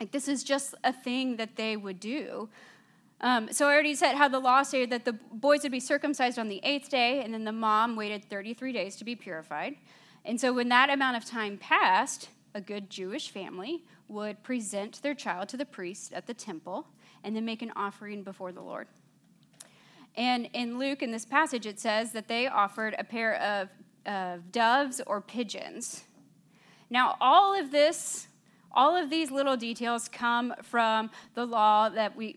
Like, 0.00 0.10
this 0.10 0.28
is 0.28 0.42
just 0.42 0.74
a 0.84 0.92
thing 0.92 1.36
that 1.36 1.56
they 1.56 1.76
would 1.76 2.00
do. 2.00 2.48
Um, 3.20 3.52
so 3.52 3.68
I 3.68 3.72
already 3.72 3.94
said 3.94 4.16
how 4.16 4.28
the 4.28 4.40
law 4.40 4.62
stated 4.62 4.90
that 4.90 5.04
the 5.04 5.14
boys 5.32 5.62
would 5.62 5.72
be 5.72 5.80
circumcised 5.80 6.38
on 6.38 6.48
the 6.48 6.60
eighth 6.62 6.90
day, 6.90 7.22
and 7.22 7.32
then 7.32 7.44
the 7.44 7.52
mom 7.52 7.96
waited 7.96 8.28
33 8.28 8.72
days 8.72 8.96
to 8.96 9.04
be 9.04 9.14
purified. 9.14 9.76
And 10.24 10.40
so 10.40 10.52
when 10.52 10.68
that 10.70 10.90
amount 10.90 11.16
of 11.16 11.24
time 11.24 11.56
passed, 11.56 12.28
a 12.54 12.60
good 12.60 12.90
Jewish 12.90 13.30
family 13.30 13.82
would 14.08 14.42
present 14.42 15.00
their 15.02 15.14
child 15.14 15.48
to 15.50 15.56
the 15.56 15.64
priest 15.64 16.12
at 16.12 16.26
the 16.26 16.34
temple 16.34 16.86
and 17.22 17.34
then 17.34 17.44
make 17.44 17.62
an 17.62 17.72
offering 17.74 18.22
before 18.22 18.52
the 18.52 18.60
Lord. 18.60 18.88
And 20.16 20.48
in 20.52 20.78
Luke, 20.78 21.02
in 21.02 21.10
this 21.10 21.24
passage, 21.24 21.66
it 21.66 21.80
says 21.80 22.12
that 22.12 22.28
they 22.28 22.46
offered 22.46 22.94
a 22.98 23.04
pair 23.04 23.34
of 23.36 23.68
uh, 24.06 24.36
doves 24.52 25.00
or 25.06 25.20
pigeons. 25.20 26.04
Now, 26.90 27.16
all 27.20 27.58
of 27.58 27.72
this 27.72 28.28
all 28.74 28.96
of 28.96 29.10
these 29.10 29.30
little 29.30 29.56
details 29.56 30.08
come 30.08 30.54
from 30.62 31.10
the 31.34 31.46
law 31.46 31.88
that 31.88 32.16
we 32.16 32.36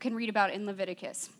can 0.00 0.14
read 0.14 0.28
about 0.28 0.50
in 0.52 0.66
Leviticus. 0.66 1.30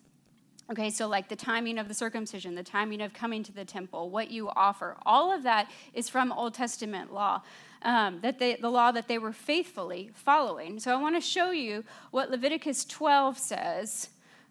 Okay, 0.69 0.91
so 0.91 1.07
like 1.07 1.29
the 1.29 1.37
timing 1.37 1.79
of 1.79 1.87
the 1.87 1.95
circumcision, 1.95 2.57
the 2.57 2.63
timing 2.63 3.01
of 3.01 3.13
coming 3.13 3.45
to 3.45 3.53
the 3.53 3.65
temple, 3.65 4.11
what 4.11 4.33
you 4.33 4.49
offer, 4.51 4.97
all 5.07 5.33
of 5.33 5.45
that 5.45 5.71
is 5.95 6.09
from 6.09 6.33
Old 6.33 6.55
Testament 6.55 7.13
law, 7.13 7.43
um, 7.83 8.19
that 8.23 8.41
they, 8.41 8.57
the 8.57 8.69
law 8.69 8.91
that 8.91 9.07
they 9.07 9.19
were 9.19 9.33
faithfully 9.33 10.11
following. 10.13 10.81
So 10.81 10.93
I 10.93 11.01
want 11.01 11.15
to 11.15 11.21
show 11.21 11.53
you 11.53 11.85
what 12.11 12.33
Leviticus 12.33 12.85
12 12.85 13.39
says. 13.39 14.09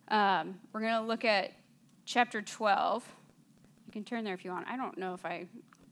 Um, 0.07 0.57
we're 0.71 0.81
going 0.81 0.93
to 0.93 1.01
look 1.01 1.25
at 1.25 1.51
chapter 2.05 2.41
12. 2.41 3.03
You 3.87 3.91
can 3.91 4.05
turn 4.05 4.23
there 4.23 4.33
if 4.33 4.45
you 4.45 4.51
want. 4.51 4.67
I 4.69 4.77
don't 4.77 4.97
know 4.97 5.13
if 5.15 5.25
I, 5.25 5.47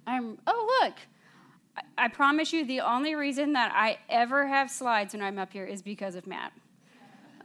I'm, 0.08 0.38
oh, 0.48 0.80
look, 0.82 0.94
I 1.98 2.08
promise 2.08 2.54
you, 2.54 2.66
the 2.66 2.82
only 2.82 3.16
reason 3.16 3.54
that 3.54 3.72
I 3.74 3.98
ever 4.10 4.48
have 4.48 4.70
slides 4.70 5.14
when 5.14 5.24
I'm 5.24 5.40
up 5.40 5.52
here 5.54 5.66
is 5.66 5.82
because 5.82 6.16
of 6.16 6.28
Matt. 6.28 6.54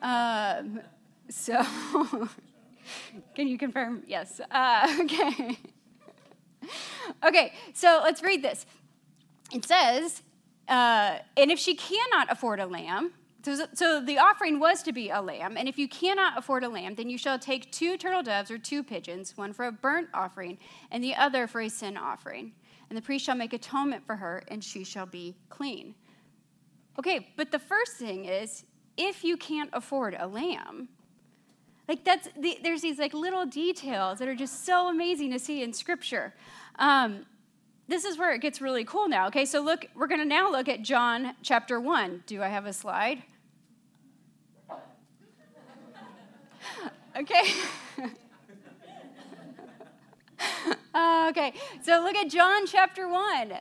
Um, 0.02 0.80
so, 1.28 1.62
can 3.34 3.48
you 3.48 3.58
confirm? 3.58 4.02
Yes. 4.06 4.40
Uh, 4.50 4.96
okay. 5.00 5.58
okay, 7.26 7.52
so 7.72 8.00
let's 8.02 8.22
read 8.22 8.42
this. 8.42 8.66
It 9.52 9.64
says, 9.64 10.22
uh, 10.68 11.18
and 11.36 11.50
if 11.50 11.58
she 11.58 11.74
cannot 11.74 12.30
afford 12.30 12.60
a 12.60 12.66
lamb, 12.66 13.12
so, 13.42 13.66
so 13.72 14.00
the 14.00 14.18
offering 14.18 14.58
was 14.58 14.82
to 14.82 14.92
be 14.92 15.10
a 15.10 15.22
lamb, 15.22 15.56
and 15.56 15.68
if 15.68 15.78
you 15.78 15.88
cannot 15.88 16.36
afford 16.36 16.64
a 16.64 16.68
lamb, 16.68 16.96
then 16.96 17.08
you 17.08 17.16
shall 17.16 17.38
take 17.38 17.72
two 17.72 17.96
turtle 17.96 18.22
doves 18.22 18.50
or 18.50 18.58
two 18.58 18.82
pigeons, 18.82 19.36
one 19.36 19.52
for 19.52 19.64
a 19.66 19.72
burnt 19.72 20.08
offering 20.12 20.58
and 20.90 21.02
the 21.02 21.14
other 21.14 21.46
for 21.46 21.60
a 21.60 21.68
sin 21.70 21.96
offering. 21.96 22.52
And 22.88 22.96
the 22.96 23.02
priest 23.02 23.24
shall 23.24 23.36
make 23.36 23.52
atonement 23.52 24.04
for 24.06 24.16
her, 24.16 24.42
and 24.48 24.62
she 24.62 24.84
shall 24.84 25.06
be 25.06 25.36
clean. 25.48 25.94
Okay, 26.98 27.28
but 27.36 27.52
the 27.52 27.58
first 27.58 27.96
thing 27.96 28.24
is 28.24 28.64
if 28.96 29.22
you 29.22 29.36
can't 29.36 29.70
afford 29.72 30.16
a 30.18 30.26
lamb, 30.26 30.88
like 31.86 32.04
that's 32.04 32.28
the, 32.38 32.58
there's 32.62 32.82
these 32.82 32.98
like 32.98 33.14
little 33.14 33.46
details 33.46 34.18
that 34.18 34.28
are 34.28 34.34
just 34.34 34.66
so 34.66 34.88
amazing 34.88 35.30
to 35.30 35.38
see 35.38 35.62
in 35.62 35.72
Scripture. 35.72 36.34
Um, 36.78 37.24
this 37.86 38.04
is 38.04 38.18
where 38.18 38.34
it 38.34 38.40
gets 38.40 38.60
really 38.60 38.84
cool 38.84 39.08
now. 39.08 39.28
Okay, 39.28 39.46
so 39.46 39.60
look, 39.60 39.86
we're 39.94 40.08
going 40.08 40.20
to 40.20 40.26
now 40.26 40.50
look 40.50 40.68
at 40.68 40.82
John 40.82 41.34
chapter 41.42 41.80
one. 41.80 42.22
Do 42.26 42.42
I 42.42 42.48
have 42.48 42.66
a 42.66 42.72
slide? 42.72 43.22
okay. 47.16 47.42
okay, 51.28 51.52
so 51.82 52.00
look 52.00 52.16
at 52.16 52.30
John 52.30 52.66
chapter 52.66 53.08
1. 53.08 53.54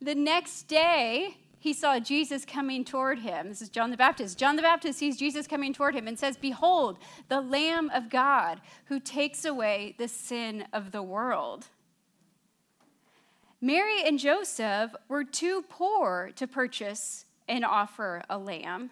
The 0.00 0.14
next 0.14 0.68
day, 0.68 1.36
he 1.58 1.72
saw 1.72 1.98
Jesus 1.98 2.44
coming 2.44 2.84
toward 2.84 3.18
him. 3.18 3.48
This 3.48 3.62
is 3.62 3.68
John 3.68 3.90
the 3.90 3.96
Baptist. 3.96 4.38
John 4.38 4.56
the 4.56 4.62
Baptist 4.62 4.98
sees 4.98 5.16
Jesus 5.16 5.46
coming 5.46 5.72
toward 5.72 5.94
him 5.94 6.06
and 6.06 6.18
says, 6.18 6.36
Behold, 6.36 6.98
the 7.28 7.40
Lamb 7.40 7.90
of 7.92 8.10
God 8.10 8.60
who 8.86 9.00
takes 9.00 9.44
away 9.44 9.94
the 9.98 10.08
sin 10.08 10.64
of 10.72 10.92
the 10.92 11.02
world. 11.02 11.66
Mary 13.60 14.02
and 14.04 14.20
Joseph 14.20 14.92
were 15.08 15.24
too 15.24 15.64
poor 15.68 16.30
to 16.36 16.46
purchase 16.46 17.24
and 17.48 17.64
offer 17.64 18.22
a 18.30 18.38
lamb. 18.38 18.90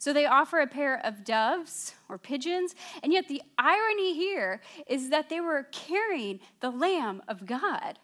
So 0.00 0.14
they 0.14 0.24
offer 0.24 0.60
a 0.60 0.66
pair 0.66 0.98
of 1.04 1.24
doves 1.24 1.92
or 2.08 2.16
pigeons, 2.16 2.74
and 3.02 3.12
yet 3.12 3.28
the 3.28 3.42
irony 3.58 4.14
here 4.14 4.62
is 4.86 5.10
that 5.10 5.28
they 5.28 5.42
were 5.42 5.64
carrying 5.72 6.40
the 6.60 6.70
Lamb 6.70 7.20
of 7.28 7.44
God. 7.44 7.98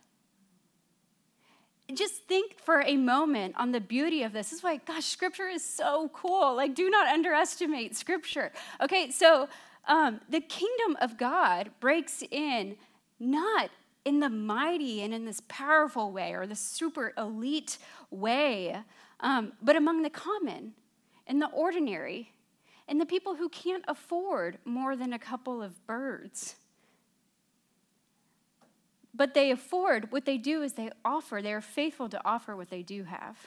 Just 1.94 2.24
think 2.24 2.60
for 2.60 2.82
a 2.82 2.98
moment 2.98 3.54
on 3.56 3.72
the 3.72 3.80
beauty 3.80 4.22
of 4.22 4.34
this. 4.34 4.50
This 4.50 4.58
is 4.58 4.62
why, 4.62 4.76
gosh, 4.76 5.06
Scripture 5.06 5.48
is 5.48 5.64
so 5.64 6.10
cool. 6.12 6.54
Like, 6.54 6.74
do 6.74 6.90
not 6.90 7.08
underestimate 7.08 7.96
Scripture. 7.96 8.52
Okay, 8.82 9.10
so 9.10 9.48
um, 9.88 10.20
the 10.28 10.40
kingdom 10.40 10.98
of 11.00 11.16
God 11.16 11.70
breaks 11.80 12.22
in 12.30 12.76
not 13.18 13.70
in 14.04 14.20
the 14.20 14.28
mighty 14.28 15.00
and 15.00 15.14
in 15.14 15.24
this 15.24 15.40
powerful 15.48 16.12
way 16.12 16.34
or 16.34 16.46
the 16.46 16.56
super 16.56 17.14
elite 17.16 17.78
way, 18.10 18.76
um, 19.20 19.54
but 19.62 19.76
among 19.76 20.02
the 20.02 20.10
common 20.10 20.74
and 21.26 21.40
the 21.40 21.48
ordinary, 21.48 22.32
and 22.88 23.00
the 23.00 23.06
people 23.06 23.34
who 23.34 23.48
can't 23.48 23.84
afford 23.88 24.58
more 24.64 24.96
than 24.96 25.12
a 25.12 25.18
couple 25.18 25.62
of 25.62 25.86
birds. 25.86 26.56
But 29.14 29.34
they 29.34 29.50
afford, 29.50 30.12
what 30.12 30.26
they 30.26 30.38
do 30.38 30.62
is 30.62 30.74
they 30.74 30.90
offer, 31.04 31.40
they 31.40 31.52
are 31.52 31.60
faithful 31.60 32.08
to 32.10 32.20
offer 32.24 32.54
what 32.54 32.70
they 32.70 32.82
do 32.82 33.04
have. 33.04 33.38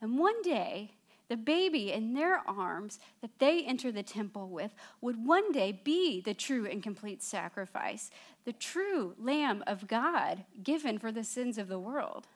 And 0.00 0.18
one 0.18 0.42
day, 0.42 0.92
the 1.28 1.36
baby 1.36 1.90
in 1.90 2.14
their 2.14 2.42
arms 2.46 3.00
that 3.20 3.38
they 3.38 3.62
enter 3.62 3.90
the 3.90 4.02
temple 4.02 4.48
with 4.48 4.74
would 5.00 5.26
one 5.26 5.50
day 5.50 5.80
be 5.82 6.20
the 6.20 6.34
true 6.34 6.66
and 6.66 6.82
complete 6.82 7.22
sacrifice, 7.22 8.10
the 8.44 8.52
true 8.52 9.14
Lamb 9.18 9.64
of 9.66 9.88
God 9.88 10.44
given 10.62 10.98
for 10.98 11.10
the 11.10 11.24
sins 11.24 11.58
of 11.58 11.68
the 11.68 11.80
world. 11.80 12.28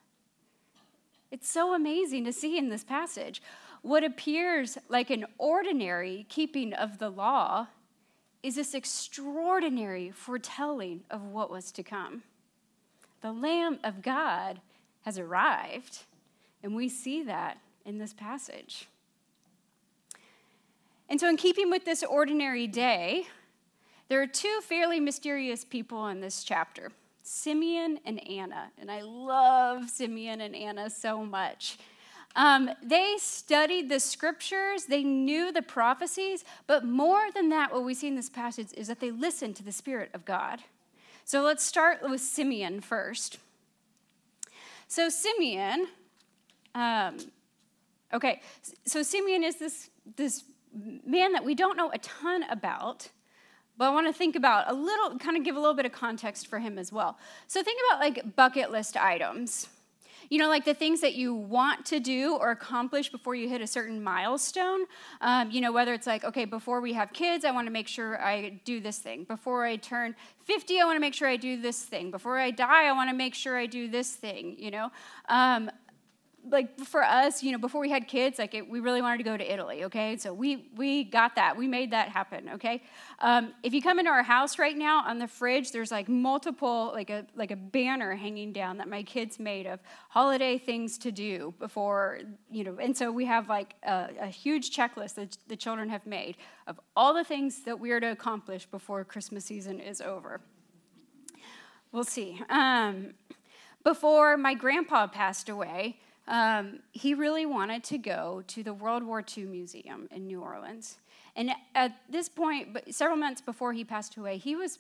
It's 1.31 1.49
so 1.49 1.75
amazing 1.75 2.25
to 2.25 2.33
see 2.33 2.59
in 2.59 2.71
this 2.71 2.83
passage. 2.83 3.41
What 3.83 4.05
appears 4.05 4.77
like 4.89 5.11
an 5.11 5.27
ordinary 5.39 6.27
keeping 6.29 6.73
of 6.75 6.99
the 6.99 7.11
law 7.11 7.69
is 8.43 8.57
this 8.57 8.75
extraordinary 8.75 10.11
foretelling 10.11 11.03
of 11.11 11.23
what 11.23 11.51
was 11.51 11.73
to 11.73 11.83
come. 11.83 12.23
The 13.21 13.33
Lamb 13.33 13.79
of 13.85 14.03
God 14.03 14.61
has 15.03 15.19
arrived, 15.19 16.05
and 16.63 16.75
we 16.75 16.89
see 16.89 17.23
that 17.25 17.59
in 17.85 17.99
this 17.99 18.13
passage. 18.13 18.89
And 21.09 21.21
so, 21.21 21.29
in 21.29 21.37
keeping 21.37 21.71
with 21.71 21.85
this 21.85 22.03
ordinary 22.03 22.67
day, 22.67 23.27
there 24.09 24.23
are 24.23 24.27
two 24.27 24.61
fairly 24.63 25.01
mysterious 25.01 25.65
people 25.65 26.07
in 26.09 26.21
this 26.21 26.45
chapter 26.45 26.93
Simeon 27.23 28.01
and 28.05 28.27
Anna. 28.29 28.71
And 28.79 28.91
I 28.91 29.03
love 29.03 29.89
Simeon 29.91 30.41
and 30.41 30.55
Anna 30.55 30.91
so 30.91 31.25
much. 31.25 31.79
Um, 32.37 32.71
they 32.83 33.17
studied 33.19 33.89
the 33.89 33.99
scriptures, 33.99 34.85
they 34.85 35.03
knew 35.03 35.51
the 35.53 35.63
prophecies, 35.63 36.45
but 36.67 36.85
more 36.85 37.31
than 37.35 37.49
that, 37.49 37.73
what 37.73 37.85
we 37.85 37.93
see 37.93 38.07
in 38.07 38.15
this 38.15 38.31
passage 38.31 38.69
is 38.75 38.87
that 38.87 39.01
they 39.01 39.11
listened 39.11 39.57
to 39.57 39.65
the 39.65 39.73
Spirit 39.73 40.11
of 40.15 40.25
God. 40.25 40.61
So 41.25 41.43
let's 41.43 41.65
start 41.65 41.99
with 42.03 42.21
Simeon 42.21 42.81
first. 42.81 43.39
So, 44.87 45.09
Simeon, 45.09 45.89
um, 46.75 47.19
okay, 48.13 48.41
so 48.85 49.03
Simeon 49.03 49.45
is 49.45 49.57
this, 49.57 49.91
this 50.17 50.45
man 51.07 51.33
that 51.33 51.45
we 51.45 51.55
don't 51.55 51.77
know 51.77 51.91
a 51.93 51.99
ton 51.99 52.45
about, 52.45 53.09
but 53.77 53.87
I 53.87 53.91
want 53.91 54.07
to 54.07 54.13
think 54.13 54.37
about 54.37 54.71
a 54.71 54.75
little, 54.75 55.19
kind 55.19 55.37
of 55.37 55.45
give 55.45 55.57
a 55.57 55.61
little 55.61 55.75
bit 55.75 55.87
of 55.87 55.93
context 55.93 56.47
for 56.47 56.59
him 56.59 56.79
as 56.79 56.93
well. 56.93 57.19
So, 57.49 57.63
think 57.63 57.81
about 57.89 58.01
like 58.01 58.37
bucket 58.37 58.71
list 58.71 58.97
items. 58.97 59.69
You 60.31 60.39
know, 60.39 60.49
like 60.49 60.65
the 60.65 60.75
things 60.75 61.01
that 61.01 61.15
you 61.15 61.35
want 61.35 61.85
to 61.87 61.99
do 61.99 62.37
or 62.37 62.53
accomplish 62.53 63.11
before 63.11 63.35
you 63.35 63.49
hit 63.49 63.61
a 63.61 63.67
certain 63.67 64.03
milestone. 64.03 64.87
Um, 65.21 65.51
you 65.51 65.61
know, 65.61 65.73
whether 65.73 65.93
it's 65.93 66.07
like, 66.07 66.25
okay, 66.25 66.45
before 66.45 66.81
we 66.81 66.93
have 66.93 67.13
kids, 67.13 67.45
I 67.45 67.51
want 67.51 67.67
to 67.67 67.73
make 67.73 67.89
sure 67.89 68.23
I 68.23 68.61
do 68.65 68.81
this 68.81 68.99
thing. 68.99 69.25
Before 69.25 69.65
I 69.65 69.75
turn 69.75 70.15
50, 70.45 70.81
I 70.81 70.85
want 70.85 70.97
to 70.97 71.01
make 71.01 71.15
sure 71.15 71.29
I 71.29 71.37
do 71.37 71.61
this 71.61 71.83
thing. 71.83 72.13
Before 72.13 72.39
I 72.39 72.53
die, 72.53 72.87
I 72.89 72.93
want 72.93 73.11
to 73.11 73.17
make 73.17 73.35
sure 73.35 73.59
I 73.59 73.67
do 73.67 73.89
this 73.89 74.15
thing, 74.15 74.55
you 74.57 74.71
know? 74.71 74.93
Um, 75.29 75.69
like 76.51 76.79
for 76.81 77.03
us, 77.03 77.43
you 77.43 77.53
know, 77.53 77.59
before 77.59 77.81
we 77.81 77.91
had 77.91 78.09
kids, 78.09 78.39
like 78.39 78.55
it, 78.55 78.69
we 78.69 78.81
really 78.81 79.03
wanted 79.03 79.19
to 79.19 79.25
go 79.25 79.37
to 79.37 79.53
Italy. 79.53 79.85
Okay, 79.85 80.17
so 80.17 80.33
we 80.33 80.69
we 80.77 81.05
got 81.05 81.37
that. 81.37 81.57
We 81.57 81.69
made 81.69 81.91
that 81.93 82.09
happen. 82.09 82.51
Okay, 82.55 82.83
um, 83.21 83.53
if 83.63 83.73
you 83.73 83.83
come 83.83 83.99
into 83.99 84.11
our 84.11 84.23
house 84.23 84.59
right 84.59 84.77
now, 84.77 85.03
on 85.07 85.19
the 85.19 85.29
fridge, 85.29 85.73
there's 85.73 85.91
like 85.91 86.09
multiple, 86.09 86.91
like 86.95 87.11
a 87.11 87.27
like 87.35 87.51
a 87.51 87.57
banner 87.57 88.15
hanging 88.17 88.53
down 88.53 88.79
that 88.79 88.89
my 88.89 89.03
kids 89.03 89.39
made 89.39 89.67
of 89.67 89.81
holiday 90.09 90.59
things 90.59 90.99
to 90.99 91.13
do 91.13 91.55
before, 91.59 92.21
you 92.51 92.65
know, 92.65 92.77
and 92.81 92.97
so 92.97 93.11
we 93.11 93.25
have 93.25 93.49
like 93.49 93.75
a, 93.83 94.09
a 94.21 94.27
huge 94.29 94.75
checklist 94.75 95.15
that 95.15 95.37
the 95.49 95.57
children 95.57 95.89
have 95.89 96.07
made 96.07 96.37
of 96.67 96.81
all 96.97 97.15
the 97.15 97.25
things 97.25 97.63
that 97.63 97.79
we 97.79 97.91
are 97.91 98.01
to 98.01 98.11
accomplish 98.11 98.67
before 98.67 99.05
Christmas 99.05 99.45
season 99.45 99.81
is 99.81 100.01
over. 100.01 100.41
We'll 101.93 102.05
see. 102.05 102.41
Um, 102.49 103.15
before 103.83 104.37
my 104.37 104.55
grandpa 104.55 105.07
passed 105.07 105.49
away 105.49 105.99
um, 106.31 106.79
he 106.93 107.13
really 107.13 107.45
wanted 107.45 107.83
to 107.85 107.99
go 107.99 108.43
to 108.47 108.63
the 108.63 108.73
World 108.73 109.03
War 109.03 109.23
II 109.37 109.45
Museum 109.45 110.09
in 110.13 110.29
New 110.29 110.41
Orleans. 110.41 110.99
And 111.35 111.51
at 111.75 111.93
this 112.09 112.29
point, 112.29 112.69
several 112.95 113.17
months 113.17 113.41
before 113.41 113.73
he 113.73 113.85
passed 113.85 114.17
away, 114.17 114.39
he 114.39 114.55
was 114.55 114.79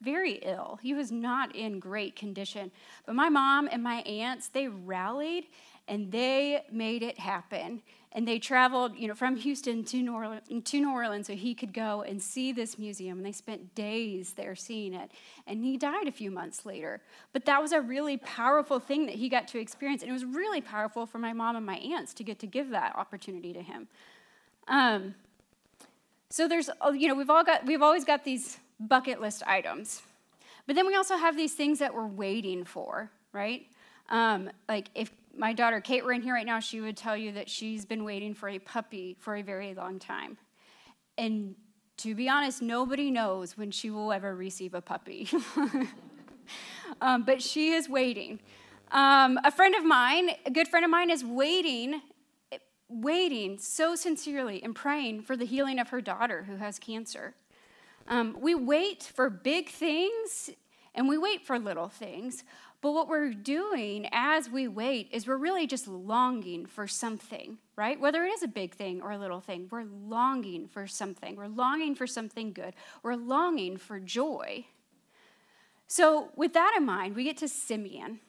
very 0.00 0.34
ill. 0.42 0.78
He 0.82 0.94
was 0.94 1.12
not 1.12 1.54
in 1.54 1.80
great 1.80 2.16
condition. 2.16 2.70
But 3.04 3.14
my 3.14 3.28
mom 3.28 3.68
and 3.70 3.82
my 3.82 3.96
aunts, 4.02 4.48
they 4.48 4.68
rallied 4.68 5.46
and 5.86 6.10
they 6.10 6.64
made 6.72 7.02
it 7.02 7.18
happen 7.18 7.82
and 8.16 8.26
they 8.26 8.40
traveled 8.40 8.96
you 8.96 9.06
know 9.06 9.14
from 9.14 9.36
houston 9.36 9.84
to 9.84 9.98
new, 9.98 10.12
orleans, 10.14 10.48
to 10.64 10.80
new 10.80 10.90
orleans 10.90 11.28
so 11.28 11.34
he 11.34 11.54
could 11.54 11.72
go 11.72 12.02
and 12.02 12.20
see 12.20 12.50
this 12.50 12.78
museum. 12.78 13.18
And 13.18 13.26
they 13.26 13.32
spent 13.32 13.74
days 13.74 14.32
there 14.32 14.56
seeing 14.56 14.94
it. 14.94 15.12
And 15.46 15.62
he 15.62 15.76
died 15.76 16.08
a 16.08 16.12
few 16.12 16.30
months 16.30 16.66
later. 16.66 17.00
But 17.32 17.44
that 17.44 17.62
was 17.62 17.72
a 17.72 17.80
really 17.80 18.16
powerful 18.16 18.80
thing 18.80 19.06
that 19.06 19.16
he 19.16 19.28
got 19.28 19.46
to 19.48 19.60
experience. 19.60 20.02
And 20.02 20.10
it 20.10 20.14
was 20.14 20.24
really 20.24 20.60
powerful 20.60 21.06
for 21.06 21.18
my 21.18 21.32
mom 21.32 21.54
and 21.54 21.66
my 21.66 21.76
aunts 21.76 22.14
to 22.14 22.24
get 22.24 22.40
to 22.40 22.46
give 22.46 22.70
that 22.70 22.96
opportunity 22.96 23.52
to 23.52 23.62
him. 23.62 23.86
Um, 24.66 25.14
so 26.30 26.48
there's 26.48 26.70
oh, 26.80 26.92
you 26.92 27.06
know 27.06 27.14
we've 27.14 27.30
all 27.30 27.44
got 27.44 27.66
we've 27.66 27.82
always 27.82 28.04
got 28.04 28.24
these 28.24 28.58
bucket 28.80 29.20
list 29.20 29.44
items. 29.46 30.02
But 30.66 30.74
then 30.74 30.86
we 30.88 30.96
also 30.96 31.16
have 31.16 31.36
these 31.36 31.54
things 31.54 31.78
that 31.78 31.94
we're 31.94 32.08
waiting 32.08 32.64
for 32.64 33.12
right? 33.36 33.66
Um, 34.08 34.50
like 34.68 34.88
if 34.94 35.10
my 35.36 35.52
daughter 35.52 35.80
Kate 35.80 36.04
were 36.04 36.12
in 36.12 36.22
here 36.22 36.34
right 36.34 36.46
now, 36.46 36.60
she 36.60 36.80
would 36.80 36.96
tell 36.96 37.16
you 37.16 37.32
that 37.32 37.48
she's 37.48 37.84
been 37.84 38.04
waiting 38.04 38.34
for 38.34 38.48
a 38.48 38.58
puppy 38.58 39.16
for 39.20 39.36
a 39.36 39.42
very 39.42 39.74
long 39.74 39.98
time. 39.98 40.38
And 41.18 41.54
to 41.98 42.14
be 42.14 42.28
honest, 42.28 42.62
nobody 42.62 43.10
knows 43.10 43.56
when 43.56 43.70
she 43.70 43.90
will 43.90 44.12
ever 44.12 44.34
receive 44.34 44.74
a 44.74 44.80
puppy. 44.80 45.28
um, 47.00 47.24
but 47.24 47.42
she 47.42 47.72
is 47.72 47.88
waiting. 47.88 48.40
Um, 48.92 49.38
a 49.44 49.50
friend 49.50 49.74
of 49.74 49.84
mine, 49.84 50.30
a 50.44 50.50
good 50.50 50.68
friend 50.68 50.84
of 50.84 50.90
mine, 50.90 51.10
is 51.10 51.24
waiting, 51.24 52.02
waiting 52.88 53.58
so 53.58 53.96
sincerely 53.96 54.62
and 54.62 54.74
praying 54.74 55.22
for 55.22 55.36
the 55.36 55.46
healing 55.46 55.78
of 55.78 55.88
her 55.88 56.00
daughter 56.00 56.44
who 56.44 56.56
has 56.56 56.78
cancer. 56.78 57.34
Um, 58.08 58.36
we 58.40 58.54
wait 58.54 59.02
for 59.02 59.28
big 59.30 59.70
things 59.70 60.50
and 60.94 61.08
we 61.08 61.18
wait 61.18 61.46
for 61.46 61.58
little 61.58 61.88
things. 61.88 62.44
But 62.82 62.92
what 62.92 63.08
we're 63.08 63.32
doing 63.32 64.08
as 64.12 64.50
we 64.50 64.68
wait 64.68 65.08
is 65.10 65.26
we're 65.26 65.36
really 65.36 65.66
just 65.66 65.88
longing 65.88 66.66
for 66.66 66.86
something, 66.86 67.58
right? 67.74 67.98
Whether 67.98 68.24
it 68.24 68.32
is 68.32 68.42
a 68.42 68.48
big 68.48 68.74
thing 68.74 69.02
or 69.02 69.12
a 69.12 69.18
little 69.18 69.40
thing, 69.40 69.68
we're 69.70 69.84
longing 69.84 70.68
for 70.68 70.86
something. 70.86 71.36
We're 71.36 71.48
longing 71.48 71.94
for 71.94 72.06
something 72.06 72.52
good. 72.52 72.74
We're 73.02 73.16
longing 73.16 73.76
for 73.78 73.98
joy. 73.98 74.66
So, 75.88 76.30
with 76.36 76.52
that 76.54 76.74
in 76.76 76.84
mind, 76.84 77.14
we 77.14 77.24
get 77.24 77.36
to 77.38 77.48
Simeon. 77.48 78.20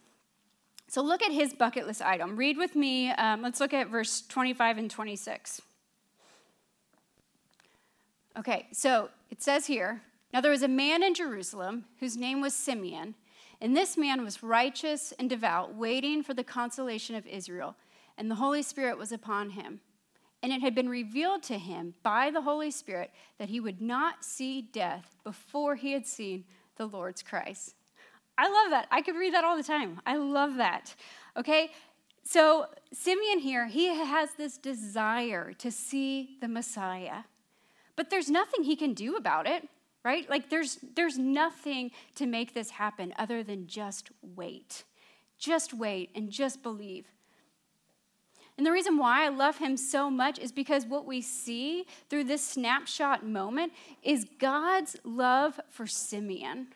So 0.90 1.02
look 1.02 1.22
at 1.22 1.32
his 1.32 1.54
bucket 1.54 1.86
list 1.86 2.02
item. 2.02 2.38
Read 2.38 2.58
with 2.58 2.76
me. 2.76 3.10
Um, 3.12 3.42
let's 3.42 3.60
look 3.60 3.74
at 3.74 3.90
verse 3.90 4.22
25 4.22 4.78
and 4.78 4.90
26. 4.90 5.62
Okay, 8.38 8.68
so 8.72 9.10
it 9.30 9.42
says 9.42 9.66
here 9.66 10.02
Now 10.34 10.42
there 10.42 10.52
was 10.52 10.64
a 10.64 10.68
man 10.68 11.04
in 11.04 11.14
Jerusalem 11.14 11.86
whose 12.00 12.16
name 12.16 12.40
was 12.40 12.54
Simeon, 12.54 13.16
and 13.60 13.76
this 13.76 13.98
man 13.98 14.24
was 14.24 14.44
righteous 14.44 15.14
and 15.18 15.30
devout, 15.30 15.76
waiting 15.76 16.24
for 16.24 16.34
the 16.34 16.44
consolation 16.44 17.16
of 17.16 17.26
Israel, 17.26 17.76
and 18.18 18.30
the 18.30 18.36
Holy 18.36 18.62
Spirit 18.62 18.98
was 18.98 19.12
upon 19.12 19.52
him. 19.52 19.82
And 20.44 20.54
it 20.54 20.62
had 20.62 20.76
been 20.76 20.90
revealed 20.90 21.42
to 21.44 21.58
him 21.58 21.96
by 22.04 22.30
the 22.30 22.42
Holy 22.42 22.70
Spirit 22.70 23.12
that 23.40 23.50
he 23.50 23.60
would 23.60 23.82
not 23.82 24.24
see 24.24 24.62
death 24.62 25.16
before 25.24 25.76
he 25.76 25.94
had 25.94 26.06
seen 26.06 26.46
the 26.76 26.86
Lord's 26.86 27.24
Christ. 27.24 27.76
I 28.38 28.48
love 28.48 28.70
that. 28.70 28.88
I 28.92 29.02
could 29.02 29.16
read 29.16 29.34
that 29.34 29.44
all 29.44 29.58
the 29.58 29.64
time. 29.64 30.00
I 30.06 30.16
love 30.18 30.58
that. 30.58 30.94
Okay? 31.36 31.72
So, 32.24 32.68
Simeon 32.94 33.40
here, 33.40 33.68
he 33.68 33.88
has 33.88 34.30
this 34.38 34.58
desire 34.58 35.54
to 35.54 35.72
see 35.72 36.38
the 36.40 36.48
Messiah. 36.48 37.24
But 37.96 38.12
there's 38.12 38.30
nothing 38.30 38.64
he 38.64 38.76
can 38.76 38.94
do 38.94 39.16
about 39.16 39.48
it, 39.48 39.68
right? 40.08 40.30
Like 40.30 40.50
there's 40.50 40.80
there's 40.96 41.18
nothing 41.18 41.92
to 42.16 42.26
make 42.26 42.54
this 42.54 42.70
happen 42.70 43.14
other 43.20 43.44
than 43.44 43.68
just 43.68 44.10
wait. 44.38 44.86
Just 45.38 45.74
wait 45.74 46.12
and 46.16 46.32
just 46.32 46.64
believe. 46.64 47.08
And 48.58 48.66
the 48.66 48.72
reason 48.72 48.98
why 48.98 49.26
I 49.26 49.28
love 49.28 49.58
him 49.58 49.76
so 49.76 50.10
much 50.10 50.40
is 50.40 50.54
because 50.54 50.86
what 50.86 51.06
we 51.06 51.22
see 51.22 51.86
through 52.10 52.24
this 52.24 52.42
snapshot 52.48 53.26
moment 53.26 53.74
is 54.02 54.26
God's 54.40 54.96
love 55.04 55.60
for 55.70 55.86
Simeon. 55.86 56.68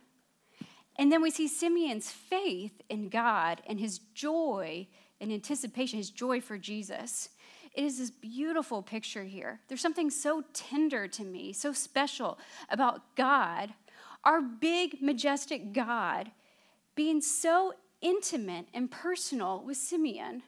And 0.99 1.09
then 1.09 1.21
we 1.21 1.31
see 1.31 1.47
Simeon's 1.47 2.11
faith 2.11 2.81
in 2.89 3.07
God 3.07 3.61
and 3.65 3.79
his 3.79 3.99
joy 4.13 4.87
and 5.21 5.31
anticipation, 5.31 5.97
his 5.97 6.11
joy 6.11 6.41
for 6.41 6.57
Jesus. 6.57 7.29
It 7.73 7.85
is 7.85 7.99
this 7.99 8.11
beautiful 8.11 8.81
picture 8.81 9.23
here. 9.23 9.61
There's 9.67 9.81
something 9.81 10.09
so 10.09 10.43
tender 10.53 11.07
to 11.07 11.23
me, 11.23 11.53
so 11.53 11.71
special 11.71 12.37
about 12.69 13.15
God, 13.15 13.73
our 14.23 14.41
big, 14.41 15.01
majestic 15.01 15.73
God, 15.73 16.31
being 16.95 17.21
so 17.21 17.73
intimate 18.01 18.67
and 18.73 18.91
personal 18.91 19.63
with 19.65 19.77
Simeon 19.77 20.43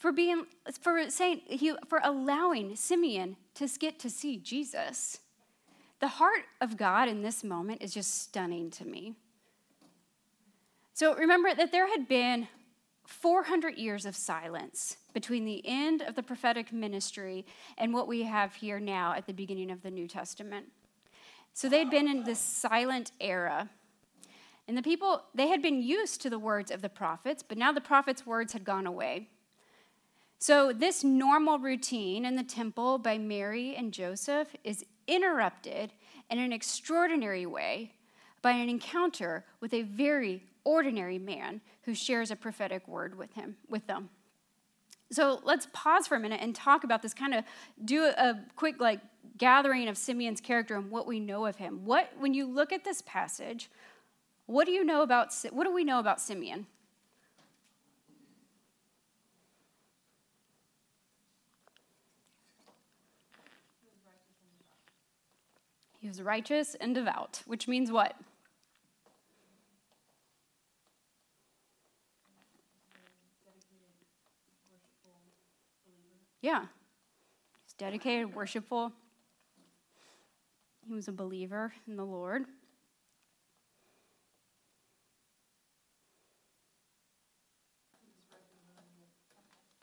for 0.00 0.12
being 0.12 0.46
for 0.80 1.10
saying 1.10 1.42
he 1.46 1.74
for 1.86 2.00
allowing 2.02 2.74
Simeon 2.74 3.36
to 3.54 3.68
get 3.78 3.98
to 3.98 4.08
see 4.08 4.38
Jesus. 4.38 5.20
The 6.00 6.08
heart 6.08 6.44
of 6.62 6.78
God 6.78 7.10
in 7.10 7.20
this 7.20 7.44
moment 7.44 7.82
is 7.82 7.92
just 7.92 8.22
stunning 8.22 8.70
to 8.70 8.86
me. 8.86 9.14
So 10.94 11.14
remember 11.14 11.54
that 11.54 11.70
there 11.70 11.86
had 11.86 12.08
been 12.08 12.48
400 13.06 13.76
years 13.76 14.06
of 14.06 14.16
silence 14.16 14.96
between 15.12 15.44
the 15.44 15.62
end 15.64 16.02
of 16.02 16.14
the 16.14 16.22
prophetic 16.22 16.72
ministry 16.72 17.46
and 17.78 17.92
what 17.92 18.08
we 18.08 18.22
have 18.22 18.54
here 18.54 18.80
now 18.80 19.14
at 19.14 19.26
the 19.26 19.32
beginning 19.32 19.70
of 19.70 19.82
the 19.82 19.90
New 19.90 20.08
Testament. 20.08 20.66
So 21.52 21.68
they'd 21.68 21.90
been 21.90 22.08
in 22.08 22.24
this 22.24 22.38
silent 22.38 23.12
era. 23.20 23.68
And 24.68 24.76
the 24.76 24.82
people, 24.82 25.22
they 25.34 25.48
had 25.48 25.62
been 25.62 25.82
used 25.82 26.20
to 26.22 26.30
the 26.30 26.38
words 26.38 26.70
of 26.70 26.80
the 26.80 26.88
prophets, 26.88 27.42
but 27.42 27.58
now 27.58 27.72
the 27.72 27.80
prophets' 27.80 28.24
words 28.24 28.52
had 28.52 28.64
gone 28.64 28.86
away. 28.86 29.28
So, 30.38 30.72
this 30.72 31.04
normal 31.04 31.58
routine 31.58 32.24
in 32.24 32.34
the 32.36 32.42
temple 32.42 32.96
by 32.96 33.18
Mary 33.18 33.76
and 33.76 33.92
Joseph 33.92 34.48
is 34.64 34.86
interrupted 35.06 35.92
in 36.30 36.38
an 36.38 36.52
extraordinary 36.52 37.44
way 37.44 37.92
by 38.40 38.52
an 38.52 38.70
encounter 38.70 39.44
with 39.60 39.74
a 39.74 39.82
very 39.82 40.44
ordinary 40.64 41.18
man 41.18 41.60
who 41.82 41.94
shares 41.94 42.30
a 42.30 42.36
prophetic 42.36 42.86
word 42.88 43.16
with 43.16 43.34
him 43.34 43.56
with 43.68 43.86
them. 43.86 44.08
So 45.12 45.40
let's 45.42 45.66
pause 45.72 46.06
for 46.06 46.14
a 46.14 46.20
minute 46.20 46.40
and 46.40 46.54
talk 46.54 46.84
about 46.84 47.02
this 47.02 47.12
kind 47.12 47.34
of 47.34 47.44
do 47.84 48.04
a 48.04 48.38
quick 48.54 48.80
like 48.80 49.00
gathering 49.38 49.88
of 49.88 49.98
Simeon's 49.98 50.40
character 50.40 50.76
and 50.76 50.90
what 50.90 51.06
we 51.06 51.18
know 51.18 51.46
of 51.46 51.56
him. 51.56 51.84
What 51.84 52.12
when 52.18 52.32
you 52.32 52.46
look 52.46 52.72
at 52.72 52.84
this 52.84 53.02
passage, 53.02 53.70
what 54.46 54.66
do 54.66 54.72
you 54.72 54.84
know 54.84 55.02
about 55.02 55.34
what 55.50 55.64
do 55.64 55.72
we 55.72 55.84
know 55.84 55.98
about 55.98 56.20
Simeon? 56.20 56.66
He 66.00 66.08
was 66.08 66.22
righteous 66.22 66.74
and 66.76 66.94
devout, 66.94 67.42
which 67.46 67.68
means 67.68 67.92
what? 67.92 68.14
Yeah. 76.42 76.66
He's 77.64 77.72
dedicated, 77.74 78.34
worshipful. 78.34 78.92
He 80.86 80.92
was 80.92 81.08
a 81.08 81.12
believer 81.12 81.72
in 81.86 81.96
the 81.96 82.04
Lord. 82.04 82.44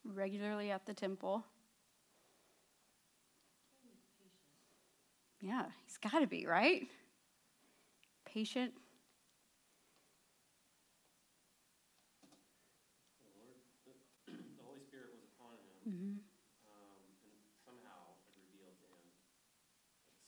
Regularly 0.04 0.72
at 0.72 0.86
the 0.86 0.93
temple. 0.93 1.43
Yeah, 5.41 5.65
he's 5.86 5.98
got 5.98 6.20
to 6.20 6.28
be, 6.28 6.46
right? 6.48 6.88
Patient. 8.26 8.74
The 13.22 13.30
Lord, 13.38 13.56
the, 13.86 13.93
the 14.34 14.63
Holy 14.65 14.82
Spirit 14.82 15.13
was 15.13 15.24
upon 15.36 15.54
him, 15.62 15.78
Mm-hmm. 15.88 16.20
um, 16.67 17.00
and 17.24 17.38
somehow 17.63 18.17
it 18.28 18.36
revealed 18.36 18.76
to 18.76 18.88
him 18.91 18.91
like 18.91 19.08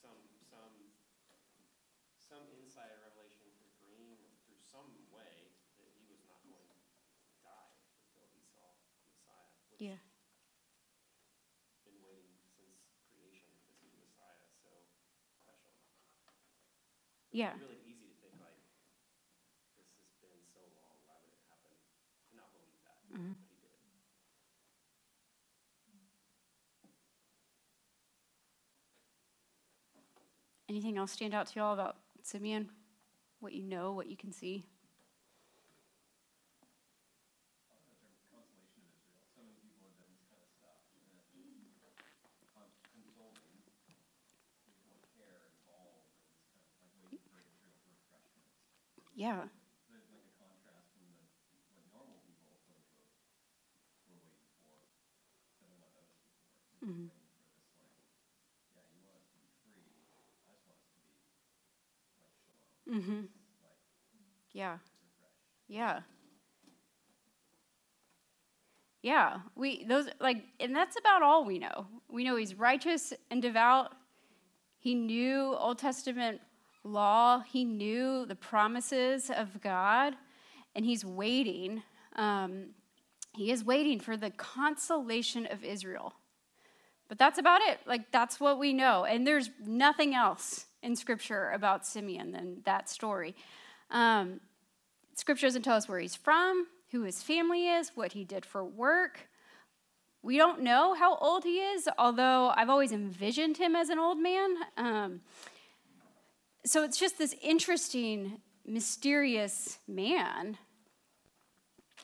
some 0.00 0.16
some 0.40 0.72
some 2.16 2.48
insight 2.56 2.88
or 2.96 3.04
revelation 3.12 3.50
through 3.60 3.76
dream 3.76 4.16
or 4.24 4.30
through 4.46 4.56
some 4.64 4.88
way 5.12 5.52
that 5.76 5.90
he 6.00 6.08
was 6.08 6.24
not 6.24 6.40
going 6.48 6.64
to 6.64 6.80
die 7.44 7.76
until 8.08 8.24
he 8.32 8.40
saw 8.40 8.72
Messiah. 9.04 9.52
Which 9.68 9.84
Yeah. 9.84 10.00
Been 11.84 12.00
waiting 12.00 12.40
since 12.56 12.80
creation 13.12 13.52
to 13.52 13.68
see 13.76 13.92
Messiah, 14.00 14.48
so 14.64 14.72
special. 15.36 15.76
Yeah. 17.40 17.56
Really 17.56 17.80
think 17.80 17.96
like 18.36 18.60
this 19.72 19.88
has 20.04 20.12
been 20.20 20.44
so 20.44 20.60
long. 20.76 20.96
Why 21.08 21.16
would 21.24 21.32
it 21.32 21.40
happen? 21.48 21.72
To 21.72 22.36
not 22.36 22.52
believe 22.52 22.76
that, 22.84 23.00
Mhm. 23.08 23.32
but 23.32 23.40
he 23.48 23.56
did. 23.64 23.72
Anything 30.68 30.98
else 30.98 31.12
stand 31.12 31.34
out 31.34 31.46
to 31.48 31.58
y'all 31.58 31.72
about 31.72 31.96
Simeon? 32.22 32.70
What 33.40 33.54
you 33.54 33.62
know, 33.64 33.92
what 33.92 34.06
you 34.08 34.16
can 34.16 34.32
see? 34.32 34.66
Yeah. 49.20 49.48
Mhm. 56.82 57.10
Mhm. 62.86 63.28
Yeah. 64.52 64.78
Yeah. 65.68 66.02
Yeah, 69.02 69.40
we 69.56 69.84
those 69.84 70.08
like 70.20 70.44
and 70.58 70.76
that's 70.76 70.96
about 70.98 71.22
all 71.22 71.44
we 71.44 71.58
know. 71.58 71.86
We 72.08 72.24
know 72.24 72.36
he's 72.36 72.54
righteous 72.54 73.12
and 73.30 73.40
devout. 73.40 73.94
He 74.78 74.94
knew 74.94 75.54
Old 75.56 75.78
Testament 75.78 76.40
law. 76.84 77.40
He 77.40 77.64
knew 77.64 78.26
the 78.26 78.34
promises 78.34 79.30
of 79.30 79.60
God, 79.60 80.14
and 80.74 80.84
he's 80.84 81.04
waiting. 81.04 81.82
Um, 82.16 82.70
he 83.34 83.50
is 83.50 83.64
waiting 83.64 84.00
for 84.00 84.16
the 84.16 84.30
consolation 84.30 85.46
of 85.46 85.64
Israel. 85.64 86.14
But 87.08 87.18
that's 87.18 87.38
about 87.38 87.60
it. 87.62 87.80
Like, 87.86 88.12
that's 88.12 88.38
what 88.38 88.58
we 88.58 88.72
know. 88.72 89.04
And 89.04 89.26
there's 89.26 89.50
nothing 89.64 90.14
else 90.14 90.66
in 90.82 90.94
Scripture 90.94 91.50
about 91.50 91.86
Simeon 91.86 92.32
than 92.32 92.62
that 92.64 92.88
story. 92.88 93.34
Um, 93.90 94.40
scripture 95.14 95.46
doesn't 95.46 95.62
tell 95.62 95.76
us 95.76 95.88
where 95.88 95.98
he's 95.98 96.16
from, 96.16 96.66
who 96.92 97.02
his 97.02 97.22
family 97.22 97.68
is, 97.68 97.92
what 97.94 98.12
he 98.12 98.24
did 98.24 98.46
for 98.46 98.64
work. 98.64 99.28
We 100.22 100.36
don't 100.36 100.60
know 100.62 100.94
how 100.94 101.16
old 101.16 101.44
he 101.44 101.58
is, 101.58 101.88
although 101.98 102.52
I've 102.54 102.68
always 102.68 102.92
envisioned 102.92 103.56
him 103.56 103.74
as 103.74 103.88
an 103.88 103.98
old 103.98 104.18
man. 104.18 104.54
Um, 104.76 105.20
so 106.64 106.84
it's 106.84 106.98
just 106.98 107.18
this 107.18 107.34
interesting, 107.42 108.40
mysterious 108.66 109.78
man. 109.88 110.58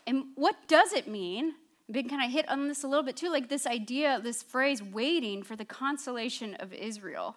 And 0.07 0.25
what 0.35 0.57
does 0.69 0.93
it 0.93 1.09
mean? 1.09 1.55
I've 1.89 1.95
been 1.95 2.09
kind 2.09 2.25
of 2.25 2.31
hit 2.31 2.49
on 2.49 2.69
this 2.69 2.83
a 2.85 2.89
little 2.89 3.05
bit 3.05 3.17
too, 3.17 3.31
like 3.31 3.49
this 3.49 3.67
idea, 3.67 4.21
this 4.23 4.43
phrase, 4.43 4.83
waiting 4.83 5.43
for 5.43 5.57
the 5.57 5.65
consolation 5.65 6.55
of 6.57 6.73
Israel. 6.73 7.37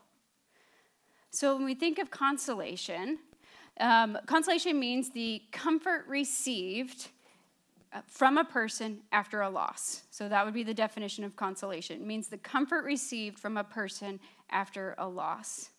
So 1.32 1.56
when 1.56 1.66
we 1.66 1.76
think 1.76 2.00
of 2.00 2.10
consolation, 2.10 3.20
um, 3.80 4.18
consolation 4.26 4.80
means 4.80 5.12
the 5.12 5.44
comfort 5.52 6.06
received 6.08 7.10
uh, 7.94 8.02
from 8.08 8.38
a 8.38 8.44
person 8.44 9.02
after 9.12 9.42
a 9.42 9.50
loss. 9.50 10.04
So 10.10 10.28
that 10.30 10.46
would 10.46 10.54
be 10.54 10.64
the 10.64 10.74
definition 10.74 11.24
of 11.24 11.36
consolation. 11.36 12.02
It 12.02 12.06
means 12.06 12.28
the 12.28 12.38
comfort 12.38 12.84
received 12.84 13.40
from 13.40 13.58
a 13.58 13.64
person 13.64 14.20
after 14.50 14.96
a 14.98 15.08
loss. 15.08 15.70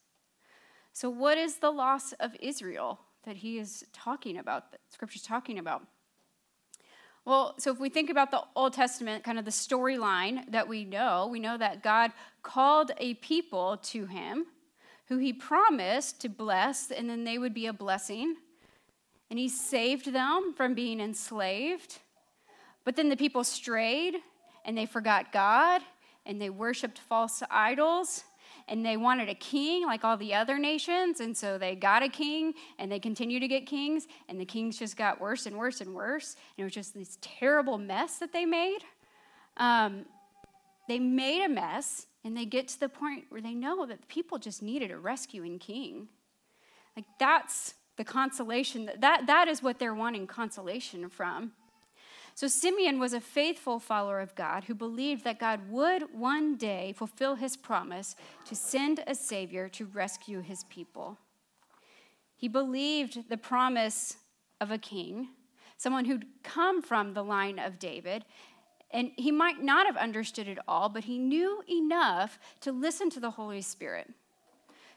So, 0.93 1.09
what 1.09 1.39
is 1.39 1.57
the 1.57 1.71
loss 1.71 2.13
of 2.15 2.37
Israel 2.41 3.01
that 3.25 3.37
he 3.37 3.59
is 3.59 3.85
talking 3.93 4.39
about, 4.39 4.73
that 4.73 4.81
Scripture's 4.89 5.23
talking 5.23 5.59
about? 5.59 5.87
Well, 7.25 7.55
so 7.59 7.71
if 7.71 7.79
we 7.79 7.91
think 7.91 8.11
about 8.11 8.31
the 8.31 8.43
Old 8.57 8.73
Testament, 8.73 9.25
kind 9.25 9.39
of 9.39 9.45
the 9.45 9.51
storyline 9.51 10.51
that 10.51 10.67
we 10.67 10.85
know, 10.85 11.29
we 11.31 11.39
know 11.39 11.59
that 11.59 11.83
God 11.83 12.13
called 12.43 12.93
a 12.99 13.15
people 13.15 13.77
to 13.85 14.07
him 14.07 14.47
who 15.11 15.19
he 15.19 15.33
promised 15.33 16.21
to 16.21 16.29
bless, 16.29 16.91
and 16.91 17.11
then 17.11 17.25
they 17.25 17.37
would 17.37 17.53
be 17.53 17.67
a 17.67 17.73
blessing. 17.73 18.37
And 19.29 19.39
he 19.39 19.49
saved 19.49 20.13
them 20.13 20.55
from 20.57 20.73
being 20.73 21.01
enslaved. 21.01 21.99
But 22.85 22.97
then 22.97 23.09
the 23.09 23.17
people 23.17 23.45
strayed 23.45 24.17
and 24.65 24.79
they 24.79 24.87
forgot 24.87 25.33
God 25.33 25.83
and 26.27 26.41
they 26.41 26.51
worshiped 26.51 26.99
false 26.99 27.43
idols 27.51 28.25
and 28.69 28.85
they 28.85 28.97
wanted 28.97 29.29
a 29.29 29.35
king 29.35 29.85
like 29.85 30.05
all 30.05 30.17
the 30.17 30.35
other 30.35 30.59
nations. 30.59 31.21
And 31.21 31.37
so 31.37 31.59
they 31.59 31.75
got 31.75 32.03
a 32.03 32.09
king 32.09 32.55
and 32.79 32.91
they 32.91 32.99
continue 32.99 33.41
to 33.41 33.49
get 33.49 33.67
kings. 33.67 34.07
And 34.29 34.41
the 34.41 34.45
kings 34.45 34.79
just 34.79 34.97
got 34.97 35.21
worse 35.21 35.47
and 35.47 35.57
worse 35.57 35.81
and 35.81 35.95
worse. 35.95 36.37
And 36.57 36.63
it 36.63 36.65
was 36.65 36.73
just 36.73 36.95
this 36.95 37.19
terrible 37.21 37.79
mess 37.79 38.19
that 38.19 38.33
they 38.33 38.45
made. 38.45 38.81
Um, 39.57 40.05
they 40.89 40.99
made 40.99 41.45
a 41.45 41.49
mess 41.49 42.07
and 42.25 42.37
they 42.37 42.45
get 42.45 42.69
to 42.69 42.81
the 42.81 42.89
point 42.89 43.25
where 43.29 43.41
they 43.41 43.55
know 43.55 43.87
that 43.87 44.01
the 44.01 44.07
people 44.07 44.39
just 44.39 44.63
needed 44.63 44.91
a 44.91 44.99
rescuing 44.99 45.59
king. 45.59 46.09
Like 46.97 47.07
that's 47.19 47.75
the 47.97 48.05
consolation 48.05 48.87
that, 48.87 49.01
that 49.01 49.27
that 49.27 49.49
is 49.49 49.63
what 49.63 49.79
they're 49.79 49.95
wanting 49.95 50.27
consolation 50.27 51.09
from. 51.09 51.53
So 52.41 52.47
Simeon 52.47 52.99
was 52.99 53.13
a 53.13 53.21
faithful 53.21 53.79
follower 53.79 54.19
of 54.19 54.35
God 54.35 54.65
who 54.65 54.75
believed 54.75 55.25
that 55.25 55.39
God 55.39 55.61
would 55.69 56.05
one 56.15 56.57
day 56.57 56.95
fulfill 56.97 57.35
his 57.35 57.55
promise 57.55 58.17
to 58.47 58.55
send 58.55 59.05
a 59.07 59.15
savior 59.15 59.69
to 59.69 59.85
rescue 59.85 60.41
his 60.41 60.65
people. 60.71 61.19
He 62.35 62.49
believed 62.49 63.29
the 63.29 63.37
promise 63.37 64.17
of 64.59 64.71
a 64.71 64.79
king, 64.79 65.29
someone 65.77 66.07
who'd 66.07 66.25
come 66.43 66.81
from 66.81 67.13
the 67.13 67.23
line 67.23 67.59
of 67.59 67.79
David, 67.79 68.25
and 68.91 69.11
he 69.17 69.31
might 69.31 69.63
not 69.63 69.85
have 69.85 69.99
understood 69.99 70.49
it 70.49 70.59
all, 70.67 70.89
but 70.89 71.05
he 71.05 71.19
knew 71.19 71.63
enough 71.69 72.39
to 72.63 72.73
listen 72.73 73.11
to 73.11 73.21
the 73.21 73.33
Holy 73.33 73.61
Spirit. 73.61 74.09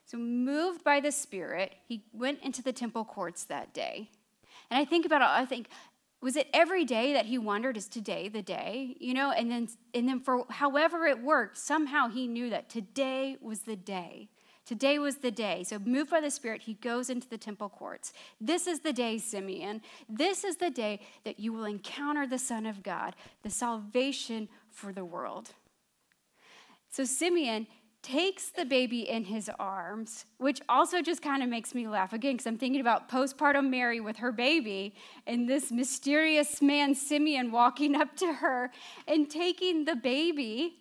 So, 0.05 0.17
moved 0.17 0.85
by 0.85 1.01
the 1.01 1.11
Spirit, 1.11 1.75
he 1.89 2.05
went 2.13 2.41
into 2.41 2.63
the 2.63 2.71
temple 2.71 3.03
courts 3.03 3.43
that 3.43 3.73
day. 3.73 4.11
And 4.69 4.79
I 4.79 4.85
think 4.85 5.05
about 5.05 5.21
it, 5.21 5.27
I 5.27 5.45
think, 5.45 5.67
was 6.23 6.37
it 6.37 6.47
every 6.53 6.85
day 6.85 7.11
that 7.13 7.25
he 7.25 7.37
wondered, 7.37 7.75
is 7.75 7.89
today 7.89 8.29
the 8.29 8.41
day? 8.41 8.95
You 8.99 9.13
know, 9.13 9.31
and 9.31 9.51
then 9.51 9.67
and 9.93 10.07
then 10.07 10.21
for 10.21 10.45
however 10.49 11.05
it 11.05 11.21
worked, 11.21 11.57
somehow 11.57 12.07
he 12.07 12.27
knew 12.27 12.49
that 12.49 12.69
today 12.69 13.37
was 13.41 13.61
the 13.61 13.75
day. 13.75 14.29
Today 14.65 14.97
was 14.97 15.17
the 15.17 15.31
day. 15.31 15.65
So, 15.65 15.77
moved 15.79 16.09
by 16.09 16.21
the 16.21 16.31
Spirit, 16.31 16.61
he 16.61 16.75
goes 16.75 17.09
into 17.09 17.27
the 17.27 17.37
temple 17.37 17.67
courts. 17.67 18.13
This 18.39 18.65
is 18.65 18.79
the 18.79 18.93
day, 18.93 19.17
Simeon. 19.17 19.81
This 20.07 20.45
is 20.45 20.55
the 20.55 20.69
day 20.69 21.01
that 21.25 21.37
you 21.37 21.51
will 21.51 21.65
encounter 21.65 22.25
the 22.25 22.39
Son 22.39 22.65
of 22.65 22.81
God, 22.81 23.17
the 23.41 23.49
salvation 23.49 24.47
for 24.69 24.93
the 24.93 25.03
world. 25.03 25.49
So, 26.89 27.03
Simeon, 27.03 27.67
takes 28.03 28.49
the 28.49 28.65
baby 28.65 29.09
in 29.09 29.23
his 29.23 29.49
arms, 29.57 30.25
which 30.37 30.61
also 30.67 31.01
just 31.01 31.21
kind 31.21 31.41
of 31.41 31.49
makes 31.49 31.73
me 31.73 31.87
laugh 31.87 32.13
again 32.13 32.33
because 32.33 32.45
I'm 32.45 32.57
thinking 32.57 32.81
about 32.81 33.09
postpartum 33.09 33.69
Mary 33.69 34.01
with 34.01 34.17
her 34.17 34.31
baby 34.31 34.93
and 35.25 35.49
this 35.49 35.71
mysterious 35.71 36.61
man, 36.61 36.93
Simeon, 36.93 37.51
walking 37.51 37.95
up 37.95 38.15
to 38.17 38.33
her 38.33 38.71
and 39.07 39.29
taking 39.29 39.85
the 39.85 39.95
baby. 39.95 40.75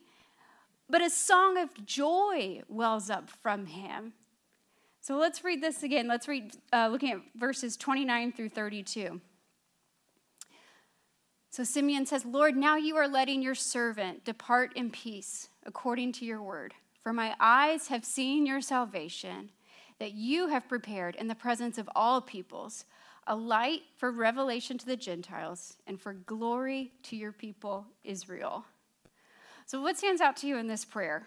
But 0.91 1.01
a 1.01 1.09
song 1.09 1.57
of 1.57 1.87
joy 1.87 2.63
wells 2.69 3.09
up 3.09 3.31
from 3.31 3.67
him. 3.67 4.13
So 5.01 5.17
let's 5.17 5.43
read 5.43 5.63
this 5.63 5.83
again. 5.83 6.09
Let's 6.09 6.29
read, 6.29 6.53
uh, 6.73 6.89
looking 6.89 7.13
at 7.13 7.21
verses 7.37 7.77
29 7.77 8.33
through 8.33 8.51
32. 8.51 9.21
So 11.51 11.65
Simeon 11.65 12.07
says, 12.07 12.25
Lord, 12.25 12.57
now 12.57 12.77
you 12.77 12.97
are 12.97 13.09
letting 13.09 13.43
your 13.43 13.55
servant 13.55 14.25
depart 14.25 14.73
in 14.75 14.91
peace 14.91 15.49
according 15.65 16.13
to 16.13 16.25
your 16.25 16.43
word. 16.43 16.75
For 17.03 17.13
my 17.13 17.35
eyes 17.41 17.89
have 17.89 18.05
seen 18.05 18.47
your 18.47 18.61
salvation, 18.61 19.51
that 19.99 20.13
you 20.13 20.49
have 20.49 20.69
prepared 20.69 21.17
in 21.17 21.29
the 21.29 21.35
presence 21.35 21.79
of 21.79 21.89
all 21.95 22.21
peoples, 22.21 22.85
a 23.27 23.37
light 23.37 23.83
for 23.97 24.11
revelation 24.11 24.79
to 24.79 24.87
the 24.87 24.97
Gentiles 24.97 25.77
and 25.87 26.01
for 26.01 26.13
glory 26.13 26.93
to 27.05 27.17
your 27.17 27.33
people, 27.33 27.87
Israel. 28.05 28.65
So, 29.67 29.81
what 29.81 29.97
stands 29.97 30.21
out 30.21 30.37
to 30.39 30.47
you 30.47 30.57
in 30.57 30.67
this 30.67 30.85
prayer? 30.85 31.27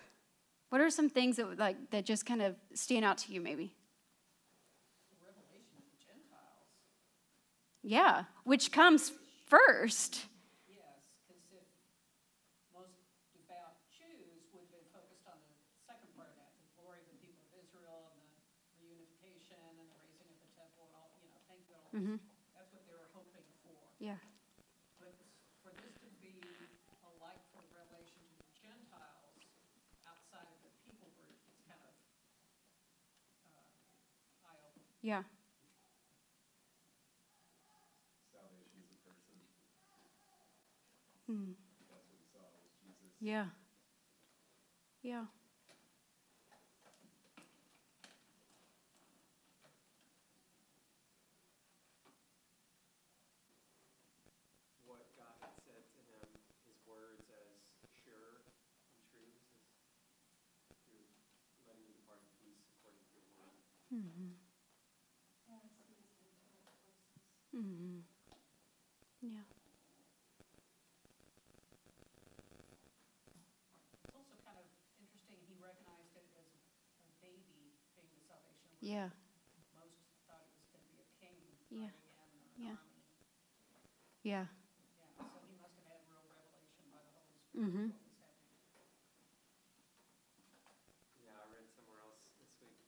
What 0.69 0.81
are 0.81 0.89
some 0.89 1.09
things 1.09 1.37
that 1.37 1.57
like 1.57 1.91
that 1.91 2.05
just 2.05 2.25
kind 2.25 2.41
of 2.41 2.55
stand 2.73 3.05
out 3.05 3.17
to 3.19 3.33
you, 3.33 3.39
maybe? 3.39 3.73
Yeah, 7.81 8.23
which 8.43 8.71
comes 8.71 9.11
first. 9.45 10.25
Mm-hmm. 21.95 22.19
That's 22.51 22.75
what 22.75 22.83
they 22.83 22.91
were 22.91 23.07
hoping 23.15 23.47
for. 23.63 23.71
Yeah. 24.03 24.19
But 24.99 25.15
for 25.63 25.71
this 25.79 25.95
to 26.03 26.11
be 26.19 26.35
a 26.35 27.11
light 27.23 27.39
for 27.55 27.63
revelation 27.71 28.19
to 28.19 28.35
the 28.35 28.51
Gentiles 28.51 29.39
outside 30.03 30.43
of 30.43 30.59
the 30.59 30.75
people 30.83 31.07
group 31.15 31.39
is 31.47 31.55
kind 31.63 31.79
of 31.87 31.95
uh, 33.47 34.51
eye 34.51 34.59
opening. 34.59 34.91
Yeah. 35.07 35.23
Salvation 38.27 38.83
is 38.83 38.91
a 38.91 38.99
person. 39.07 39.39
Mm. 41.31 41.55
That's 41.55 41.79
what 41.87 42.03
we 42.11 42.19
saw 42.27 42.43
with 42.59 42.75
Jesus. 42.83 43.15
Yeah. 43.23 43.55
Yeah. 44.99 45.31
what 54.95 55.11
God 55.19 55.35
had 55.43 55.51
said 55.67 55.83
to 55.91 56.01
him, 56.07 56.23
his 56.63 56.79
words 56.87 57.25
as 57.27 57.51
sure 58.05 58.47
and 58.95 59.03
true, 59.11 59.33
says, 60.87 61.09
you're 61.59 61.67
letting 61.67 61.83
me 61.83 61.91
depart 61.99 62.23
in 62.23 62.31
peace 62.39 62.63
according 62.79 63.03
to 63.11 63.17
your 63.19 63.33
word. 63.35 63.59
Mm-hmm. 63.91 64.39
Mm-hmm. 67.55 67.99
Yeah. 69.21 69.41
It's 74.03 74.13
also 74.13 74.35
kind 74.43 74.57
of 74.57 74.65
interesting, 74.99 75.39
he 75.47 75.55
recognized 75.55 76.15
it 76.15 76.25
as 76.33 76.45
a 77.07 77.11
baby 77.21 77.75
being 77.95 78.11
the 78.13 78.21
salvation. 78.27 78.69
Yeah. 78.81 79.09
Most 79.73 79.95
thought 80.25 80.41
it 80.41 80.49
was 80.53 80.65
gonna 80.71 80.85
be 80.85 80.99
a 80.99 81.07
king 81.19 81.55
Yeah. 81.69 81.89
riding 82.13 82.39
in 82.39 82.43
an 82.45 82.55
Yeah. 82.57 82.75
Yeah. 84.23 84.45
Yeah, 84.97 85.07
so 85.31 85.39
he 85.45 85.53
must 85.53 85.73
have 85.75 85.83
had 85.85 85.99
real 86.07 86.23
revelation 86.23 86.87
by 86.89 87.01
the 87.01 87.09
Holy 87.09 87.35
Spirit. 87.37 87.67
Mm-hmm. 87.67 87.87
of 87.89 88.01
what 88.17 88.31
was 88.39 88.59
happening. 88.67 88.99
Yeah, 91.17 91.39
I 91.39 91.43
read 91.43 91.65
somewhere 91.73 91.99
else 91.99 92.17
this 92.37 92.51
week 92.59 92.79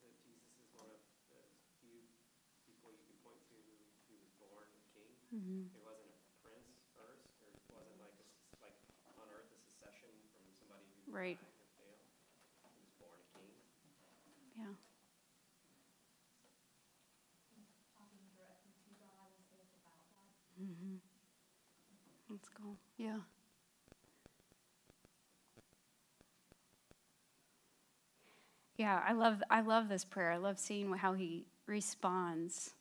that 0.00 0.16
Jesus 0.18 0.48
is 0.56 0.70
one 0.72 0.88
of 0.88 0.98
the 1.28 1.44
few 1.78 2.06
people 2.64 2.90
you 2.90 3.02
could 3.02 3.18
point 3.20 3.40
to 3.48 3.54
who 4.06 4.14
was 4.16 4.28
born 4.38 4.68
a 4.74 4.80
king. 4.92 5.12
Mm-hmm. 5.34 5.62
He 5.70 5.78
wasn't 5.78 6.08
a 6.08 6.16
prince 6.40 6.80
first, 6.92 7.28
or 7.38 7.48
it 7.48 7.58
wasn't 7.68 7.98
like 7.98 8.14
a, 8.16 8.22
s- 8.24 8.48
like 8.58 8.74
on 9.14 9.28
earth 9.28 9.50
a 9.50 9.56
secession 9.56 10.10
from 10.30 10.42
somebody 10.56 10.84
who 10.88 10.96
Right. 10.96 10.96
died 10.96 10.96
or 10.96 10.96
failed. 10.96 10.96
He 10.96 10.96
was 10.96 10.96
born 10.96 11.04
a 11.04 11.07
king. 11.24 11.38
Yeah. 14.56 14.64
Mm-hmm. 20.62 20.96
Let's 22.30 22.48
go. 22.48 22.76
Yeah. 22.96 23.18
Yeah, 28.76 29.02
I 29.06 29.12
love 29.12 29.42
I 29.50 29.60
love 29.62 29.88
this 29.88 30.04
prayer. 30.04 30.30
I 30.30 30.36
love 30.36 30.58
seeing 30.58 30.92
how 30.92 31.14
he 31.14 31.46
responds 31.66 32.74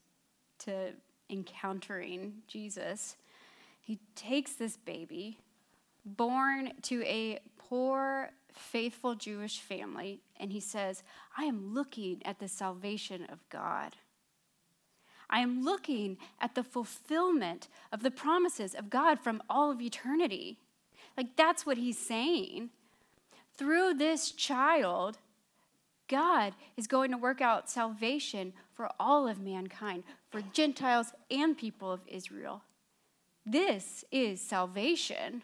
to 0.59 0.93
encountering 1.29 2.33
Jesus. 2.47 3.17
He 3.81 3.99
takes 4.15 4.53
this 4.53 4.77
baby, 4.77 5.39
born 6.15 6.71
to 6.83 7.03
a 7.03 7.39
poor, 7.57 8.31
faithful 8.53 9.15
Jewish 9.15 9.59
family, 9.59 10.21
and 10.39 10.51
he 10.51 10.59
says, 10.59 11.03
I 11.37 11.43
am 11.43 11.73
looking 11.73 12.21
at 12.25 12.39
the 12.39 12.47
salvation 12.47 13.25
of 13.29 13.47
God. 13.49 13.95
I 15.29 15.39
am 15.39 15.63
looking 15.63 16.17
at 16.39 16.55
the 16.55 16.63
fulfillment 16.63 17.67
of 17.91 18.01
the 18.01 18.11
promises 18.11 18.73
of 18.73 18.89
God 18.89 19.19
from 19.19 19.43
all 19.49 19.71
of 19.71 19.81
eternity. 19.81 20.57
Like, 21.17 21.35
that's 21.35 21.65
what 21.65 21.77
he's 21.77 21.97
saying. 21.97 22.69
Through 23.57 23.95
this 23.95 24.31
child, 24.31 25.17
God 26.07 26.53
is 26.77 26.87
going 26.87 27.11
to 27.11 27.17
work 27.17 27.41
out 27.41 27.69
salvation 27.69 28.53
for 28.73 28.89
all 28.99 29.27
of 29.27 29.39
mankind, 29.39 30.03
for 30.29 30.41
Gentiles 30.41 31.11
and 31.29 31.57
people 31.57 31.91
of 31.91 32.01
Israel. 32.07 32.61
This 33.45 34.05
is 34.11 34.39
salvation. 34.39 35.41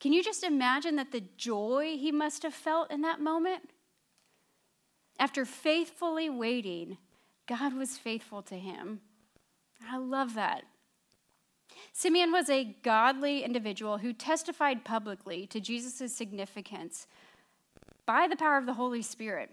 Can 0.00 0.12
you 0.12 0.22
just 0.22 0.44
imagine 0.44 0.96
that 0.96 1.12
the 1.12 1.24
joy 1.36 1.96
he 1.98 2.12
must 2.12 2.42
have 2.42 2.54
felt 2.54 2.90
in 2.90 3.00
that 3.02 3.20
moment? 3.20 3.70
After 5.18 5.44
faithfully 5.44 6.28
waiting, 6.28 6.98
God 7.46 7.74
was 7.74 7.96
faithful 7.96 8.42
to 8.42 8.56
him. 8.56 9.00
I 9.88 9.96
love 9.96 10.34
that. 10.34 10.64
Simeon 11.92 12.32
was 12.32 12.50
a 12.50 12.76
godly 12.82 13.42
individual 13.42 13.98
who 13.98 14.12
testified 14.12 14.84
publicly 14.84 15.46
to 15.46 15.60
Jesus' 15.60 16.14
significance 16.14 17.06
by 18.04 18.28
the 18.28 18.36
power 18.36 18.58
of 18.58 18.66
the 18.66 18.74
Holy 18.74 19.02
Spirit. 19.02 19.50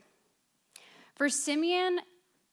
For 1.15 1.29
Simeon, 1.29 1.99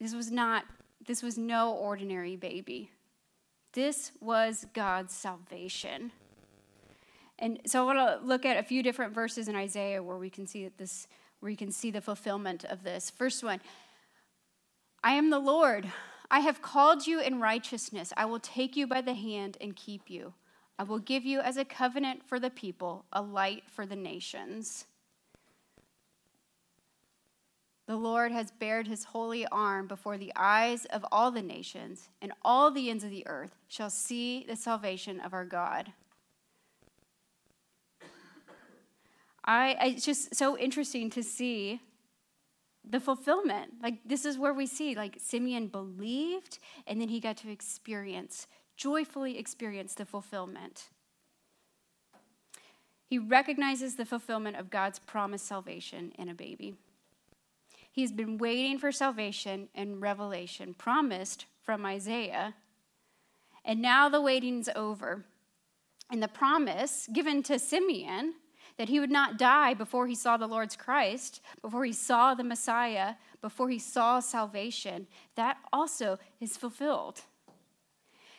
this 0.00 0.14
was 0.14 0.30
not 0.30 0.64
this 1.06 1.22
was 1.22 1.38
no 1.38 1.72
ordinary 1.72 2.36
baby. 2.36 2.90
This 3.72 4.12
was 4.20 4.66
God's 4.74 5.14
salvation. 5.14 6.12
And 7.40 7.58
so 7.66 7.82
I 7.82 7.94
want 7.94 7.98
to 7.98 8.26
look 8.26 8.44
at 8.44 8.58
a 8.58 8.62
few 8.62 8.82
different 8.82 9.14
verses 9.14 9.48
in 9.48 9.56
Isaiah 9.56 10.02
where 10.02 10.18
we 10.18 10.30
can 10.30 10.46
see 10.46 10.68
this 10.76 11.08
where 11.40 11.50
you 11.50 11.56
can 11.56 11.72
see 11.72 11.90
the 11.90 12.02
fulfillment 12.02 12.64
of 12.64 12.84
this. 12.84 13.08
First 13.08 13.42
one, 13.42 13.60
I 15.02 15.12
am 15.12 15.30
the 15.30 15.38
Lord. 15.38 15.90
I 16.30 16.40
have 16.40 16.60
called 16.60 17.06
you 17.06 17.18
in 17.18 17.40
righteousness. 17.40 18.12
I 18.14 18.26
will 18.26 18.38
take 18.38 18.76
you 18.76 18.86
by 18.86 19.00
the 19.00 19.14
hand 19.14 19.56
and 19.58 19.74
keep 19.74 20.10
you. 20.10 20.34
I 20.78 20.82
will 20.82 20.98
give 20.98 21.24
you 21.24 21.40
as 21.40 21.56
a 21.56 21.64
covenant 21.64 22.22
for 22.26 22.38
the 22.38 22.50
people, 22.50 23.06
a 23.12 23.22
light 23.22 23.64
for 23.66 23.86
the 23.86 23.96
nations. 23.96 24.86
The 27.86 27.96
Lord 27.96 28.30
has 28.32 28.52
bared 28.52 28.86
his 28.86 29.04
holy 29.04 29.46
arm 29.46 29.88
before 29.88 30.16
the 30.16 30.32
eyes 30.36 30.84
of 30.86 31.04
all 31.10 31.30
the 31.30 31.42
nations, 31.42 32.08
and 32.22 32.32
all 32.42 32.70
the 32.70 32.88
ends 32.88 33.02
of 33.02 33.10
the 33.10 33.26
earth 33.26 33.56
shall 33.66 33.90
see 33.90 34.44
the 34.46 34.56
salvation 34.56 35.18
of 35.20 35.32
our 35.32 35.44
God. 35.44 35.92
I, 39.50 39.76
it's 39.86 40.04
just 40.04 40.36
so 40.36 40.56
interesting 40.56 41.10
to 41.10 41.24
see 41.24 41.80
the 42.88 43.00
fulfillment. 43.00 43.72
Like, 43.82 43.98
this 44.04 44.24
is 44.24 44.38
where 44.38 44.54
we 44.54 44.66
see, 44.66 44.94
like, 44.94 45.16
Simeon 45.18 45.66
believed, 45.66 46.60
and 46.86 47.00
then 47.00 47.08
he 47.08 47.18
got 47.18 47.36
to 47.38 47.50
experience, 47.50 48.46
joyfully 48.76 49.38
experience 49.38 49.94
the 49.94 50.04
fulfillment. 50.04 50.90
He 53.04 53.18
recognizes 53.18 53.96
the 53.96 54.04
fulfillment 54.04 54.56
of 54.56 54.70
God's 54.70 55.00
promised 55.00 55.46
salvation 55.46 56.12
in 56.16 56.28
a 56.28 56.34
baby. 56.34 56.76
He's 57.90 58.12
been 58.12 58.38
waiting 58.38 58.78
for 58.78 58.92
salvation 58.92 59.68
and 59.74 60.00
revelation 60.00 60.74
promised 60.74 61.46
from 61.60 61.84
Isaiah. 61.84 62.54
And 63.64 63.82
now 63.82 64.08
the 64.08 64.20
waiting's 64.20 64.68
over. 64.76 65.24
And 66.08 66.22
the 66.22 66.28
promise 66.28 67.08
given 67.12 67.42
to 67.44 67.58
Simeon 67.58 68.34
that 68.80 68.88
he 68.88 68.98
would 68.98 69.10
not 69.10 69.36
die 69.36 69.74
before 69.74 70.06
he 70.06 70.14
saw 70.14 70.38
the 70.38 70.46
Lord's 70.46 70.74
Christ, 70.74 71.42
before 71.60 71.84
he 71.84 71.92
saw 71.92 72.32
the 72.34 72.42
Messiah, 72.42 73.16
before 73.42 73.68
he 73.68 73.78
saw 73.78 74.20
salvation, 74.20 75.06
that 75.34 75.58
also 75.70 76.18
is 76.40 76.56
fulfilled. 76.56 77.20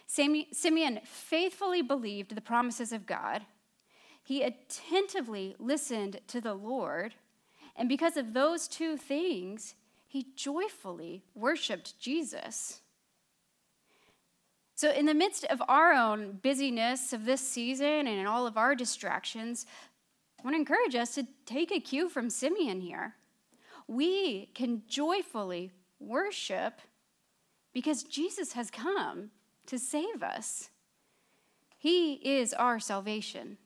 Simeon 0.08 1.00
faithfully 1.06 1.84
believed 1.84 2.34
the 2.34 2.42
promises 2.42 2.92
of 2.92 3.06
God. 3.06 3.44
He 4.24 4.42
attentively 4.42 5.56
listened 5.60 6.22
to 6.30 6.42
the 6.42 6.56
Lord 6.56 7.14
and 7.76 7.88
because 7.88 8.18
of 8.18 8.34
those 8.34 8.68
two 8.68 8.98
things, 8.98 9.76
he 10.08 10.28
joyfully 10.36 11.24
worshiped 11.36 12.00
Jesus. 12.00 12.82
So, 14.76 14.92
in 14.92 15.06
the 15.06 15.14
midst 15.14 15.46
of 15.46 15.62
our 15.68 15.94
own 15.94 16.40
busyness 16.42 17.14
of 17.14 17.26
this 17.26 17.42
season 17.42 18.08
and 18.08 18.08
in 18.08 18.26
all 18.26 18.48
of 18.48 18.58
our 18.58 18.74
distractions, 18.76 19.68
I 20.42 20.44
want 20.44 20.56
to 20.56 20.60
encourage 20.60 20.96
us 20.96 21.14
to 21.16 21.28
take 21.46 21.72
a 21.72 21.80
cue 21.80 22.10
from 22.10 22.32
Simeon 22.32 22.82
here. 22.82 23.14
We 23.88 24.48
can 24.56 24.82
joyfully 24.88 25.72
worship 26.00 26.82
because 27.74 28.02
Jesus 28.02 28.54
has 28.54 28.72
come 28.72 29.30
to 29.68 29.78
save 29.78 30.24
us. 30.24 30.72
He 31.78 32.14
is 32.14 32.56
our 32.56 32.80
salvation. 32.80 33.58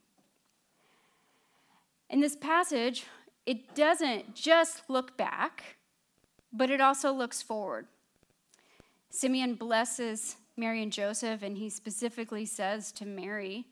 In 2.10 2.20
this 2.20 2.36
passage, 2.36 3.06
it 3.46 3.74
doesn't 3.74 4.36
just 4.36 4.90
look 4.90 5.16
back, 5.16 5.78
but 6.52 6.70
it 6.70 6.82
also 6.82 7.14
looks 7.14 7.42
forward. 7.42 7.88
Simeon 9.10 9.56
blesses 9.56 10.36
Mary 10.58 10.84
and 10.84 10.92
Joseph, 10.92 11.42
and 11.42 11.58
he 11.58 11.70
specifically 11.70 12.46
says 12.46 12.92
to 12.94 13.06
Mary, 13.06 13.66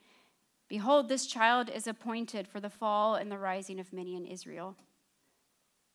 Behold, 0.73 1.07
this 1.07 1.27
child 1.27 1.69
is 1.69 1.86
appointed 1.86 2.47
for 2.47 2.59
the 2.59 2.67
fall 2.67 3.13
and 3.13 3.31
the 3.31 3.38
rising 3.38 3.79
of 3.79 3.93
many 3.93 4.15
in 4.15 4.25
Israel. 4.25 4.75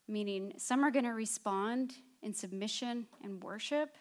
Meaning, 0.06 0.52
some 0.56 0.84
are 0.84 0.92
going 0.92 1.04
to 1.04 1.10
respond 1.10 1.94
in 2.22 2.32
submission 2.32 3.08
and 3.24 3.42
worship, 3.42 3.96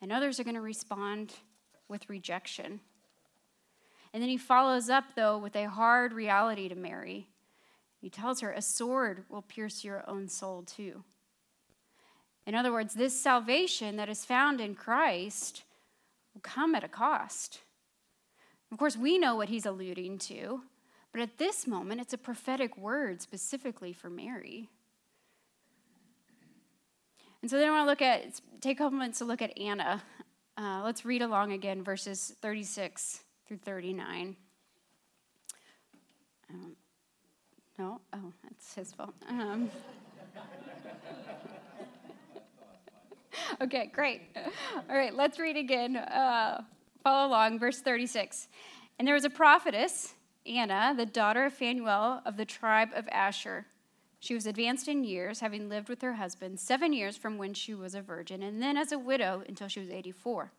and 0.00 0.12
others 0.12 0.38
are 0.38 0.44
going 0.44 0.54
to 0.54 0.60
respond 0.60 1.32
with 1.88 2.08
rejection. 2.08 2.78
And 4.12 4.22
then 4.22 4.30
he 4.30 4.36
follows 4.36 4.88
up, 4.88 5.16
though, 5.16 5.36
with 5.36 5.56
a 5.56 5.68
hard 5.68 6.12
reality 6.12 6.68
to 6.68 6.76
Mary 6.76 7.26
he 8.00 8.08
tells 8.08 8.40
her, 8.40 8.52
A 8.52 8.62
sword 8.62 9.24
will 9.28 9.42
pierce 9.42 9.82
your 9.82 10.08
own 10.08 10.28
soul 10.28 10.62
too. 10.62 11.02
In 12.46 12.54
other 12.54 12.70
words, 12.70 12.94
this 12.94 13.20
salvation 13.20 13.96
that 13.96 14.08
is 14.08 14.24
found 14.24 14.60
in 14.60 14.76
Christ 14.76 15.64
will 16.32 16.40
come 16.40 16.76
at 16.76 16.84
a 16.84 16.88
cost. 16.88 17.63
Of 18.74 18.78
course, 18.78 18.96
we 18.96 19.18
know 19.18 19.36
what 19.36 19.50
he's 19.50 19.66
alluding 19.66 20.18
to, 20.18 20.62
but 21.12 21.20
at 21.20 21.38
this 21.38 21.64
moment, 21.64 22.00
it's 22.00 22.12
a 22.12 22.18
prophetic 22.18 22.76
word 22.76 23.22
specifically 23.22 23.92
for 23.92 24.10
Mary. 24.10 24.68
And 27.40 27.48
so 27.48 27.56
then 27.56 27.68
I 27.68 27.70
want 27.70 27.84
to 27.84 27.88
look 27.88 28.02
at, 28.02 28.40
take 28.60 28.78
a 28.78 28.82
couple 28.82 28.98
minutes 28.98 29.18
to 29.18 29.26
look 29.26 29.42
at 29.42 29.56
Anna. 29.56 30.02
Uh, 30.58 30.82
let's 30.82 31.04
read 31.04 31.22
along 31.22 31.52
again, 31.52 31.84
verses 31.84 32.34
36 32.42 33.20
through 33.46 33.58
39. 33.58 34.34
Um, 36.50 36.76
no? 37.78 38.00
Oh, 38.12 38.32
that's 38.42 38.74
his 38.74 38.92
fault. 38.92 39.14
Um. 39.28 39.70
okay, 43.62 43.88
great. 43.94 44.22
All 44.90 44.96
right, 44.96 45.14
let's 45.14 45.38
read 45.38 45.56
again. 45.56 45.94
Uh, 45.94 46.62
follow 47.04 47.28
along, 47.28 47.58
verse 47.58 47.80
36. 47.80 48.48
And 48.98 49.06
there 49.06 49.14
was 49.14 49.26
a 49.26 49.30
prophetess, 49.30 50.14
Anna, 50.46 50.94
the 50.96 51.04
daughter 51.06 51.44
of 51.44 51.52
Phanuel 51.52 52.22
of 52.24 52.38
the 52.38 52.46
tribe 52.46 52.88
of 52.94 53.06
Asher. 53.08 53.66
She 54.20 54.34
was 54.34 54.46
advanced 54.46 54.88
in 54.88 55.04
years, 55.04 55.40
having 55.40 55.68
lived 55.68 55.90
with 55.90 56.00
her 56.00 56.14
husband 56.14 56.58
seven 56.58 56.94
years 56.94 57.18
from 57.18 57.36
when 57.36 57.52
she 57.52 57.74
was 57.74 57.94
a 57.94 58.00
virgin, 58.00 58.42
and 58.42 58.62
then 58.62 58.78
as 58.78 58.90
a 58.90 58.98
widow 58.98 59.42
until 59.46 59.68
she 59.68 59.80
was 59.80 59.90
84. 59.90 60.50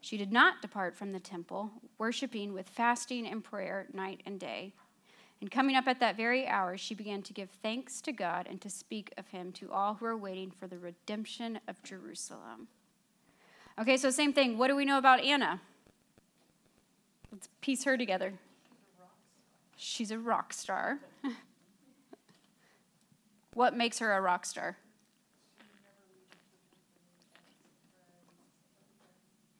She 0.00 0.16
did 0.16 0.32
not 0.32 0.60
depart 0.60 0.96
from 0.96 1.12
the 1.12 1.20
temple, 1.20 1.70
worshiping 1.96 2.52
with 2.52 2.68
fasting 2.68 3.24
and 3.26 3.44
prayer 3.44 3.86
night 3.92 4.20
and 4.26 4.40
day. 4.40 4.72
And 5.40 5.48
coming 5.48 5.76
up 5.76 5.86
at 5.86 6.00
that 6.00 6.16
very 6.16 6.46
hour, 6.46 6.76
she 6.76 6.94
began 6.94 7.22
to 7.22 7.32
give 7.32 7.50
thanks 7.62 8.00
to 8.00 8.12
God 8.12 8.48
and 8.50 8.60
to 8.62 8.68
speak 8.68 9.12
of 9.16 9.28
him 9.28 9.52
to 9.52 9.70
all 9.70 9.94
who 9.94 10.06
are 10.06 10.16
waiting 10.16 10.50
for 10.50 10.66
the 10.66 10.78
redemption 10.78 11.60
of 11.68 11.82
Jerusalem. 11.84 12.66
Okay, 13.80 13.96
so 13.96 14.10
same 14.10 14.32
thing. 14.32 14.58
What 14.58 14.68
do 14.68 14.76
we 14.76 14.84
know 14.84 14.98
about 14.98 15.20
Anna? 15.20 15.60
Let's 17.34 17.48
piece 17.60 17.82
her 17.82 17.98
together. 17.98 18.34
She's 19.76 20.12
a 20.12 20.18
rock 20.20 20.52
star. 20.52 21.00
what 23.54 23.76
makes 23.76 23.98
her 23.98 24.12
a 24.12 24.20
rock 24.20 24.46
star? 24.46 24.76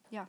Yeah. 0.08 0.26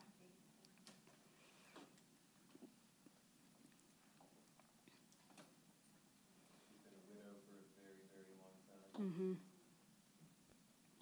Mm-hmm. 8.99 9.33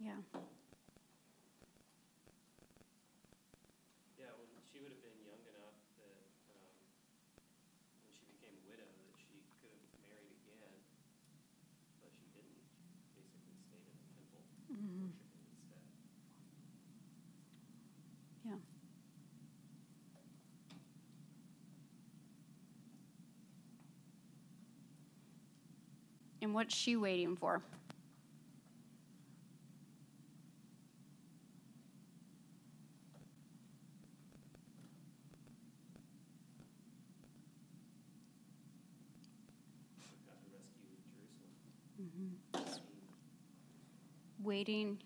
Yeah. 0.01 0.11
Yeah, 4.19 4.25
well, 4.35 4.43
she 4.73 4.79
would 4.79 4.91
have 4.91 4.99
been 5.01 5.23
young 5.23 5.39
enough 5.55 5.79
that, 5.95 6.03
um, 6.03 6.67
instead. 9.47 9.71
Yeah. 18.45 18.55
And 26.43 26.53
what's 26.53 26.75
she 26.75 26.97
waiting 26.97 27.37
for? 27.37 27.61
God 39.97 40.35
to 40.43 40.49
rescue 40.53 40.89
Jerusalem. 42.51 42.81
Waiting, 44.43 45.01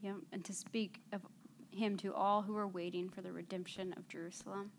yeah, 0.00 0.12
and 0.32 0.44
to 0.44 0.52
speak 0.52 1.00
of 1.12 1.22
him 1.72 1.96
to 1.96 2.14
all 2.14 2.42
who 2.42 2.56
are 2.56 2.68
waiting 2.68 3.08
for 3.08 3.20
the 3.20 3.32
redemption 3.32 3.92
of 3.96 4.06
Jerusalem. 4.06 4.70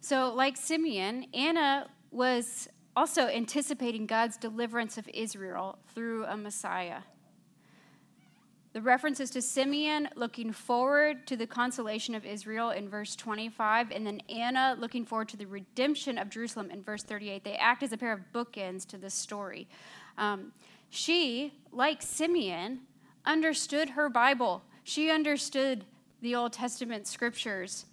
So, 0.00 0.32
like 0.32 0.56
Simeon, 0.56 1.26
Anna 1.34 1.88
was 2.12 2.68
also 2.96 3.26
anticipating 3.26 4.06
God's 4.06 4.36
deliverance 4.36 4.98
of 4.98 5.08
Israel 5.12 5.78
through 5.94 6.24
a 6.24 6.36
Messiah. 6.36 7.00
The 8.72 8.80
references 8.80 9.30
to 9.30 9.42
Simeon 9.42 10.08
looking 10.14 10.52
forward 10.52 11.26
to 11.26 11.36
the 11.36 11.46
consolation 11.46 12.14
of 12.14 12.24
Israel 12.24 12.70
in 12.70 12.88
verse 12.88 13.16
25, 13.16 13.90
and 13.90 14.06
then 14.06 14.20
Anna 14.28 14.76
looking 14.78 15.04
forward 15.04 15.28
to 15.30 15.36
the 15.36 15.46
redemption 15.46 16.18
of 16.18 16.30
Jerusalem 16.30 16.70
in 16.70 16.80
verse 16.80 17.02
38. 17.02 17.42
They 17.42 17.56
act 17.56 17.82
as 17.82 17.92
a 17.92 17.96
pair 17.96 18.12
of 18.12 18.20
bookends 18.32 18.86
to 18.88 18.96
this 18.96 19.14
story. 19.14 19.66
Um, 20.18 20.52
she, 20.88 21.52
like 21.72 22.00
Simeon, 22.00 22.82
understood 23.24 23.90
her 23.90 24.08
Bible. 24.08 24.62
She 24.84 25.10
understood 25.10 25.84
the 26.22 26.36
Old 26.36 26.52
Testament 26.52 27.08
scriptures, 27.08 27.86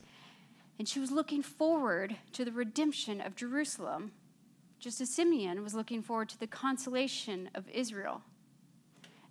and 0.77 0.87
she 0.87 0.99
was 0.99 1.09
looking 1.09 1.41
forward 1.41 2.17
to 2.33 2.45
the 2.45 2.51
redemption 2.51 3.19
of 3.19 3.35
Jerusalem, 3.35 4.11
just 4.79 5.01
as 5.01 5.09
Simeon 5.09 5.63
was 5.63 5.73
looking 5.73 6.01
forward 6.01 6.29
to 6.29 6.39
the 6.39 6.47
consolation 6.47 7.49
of 7.55 7.67
Israel. 7.69 8.21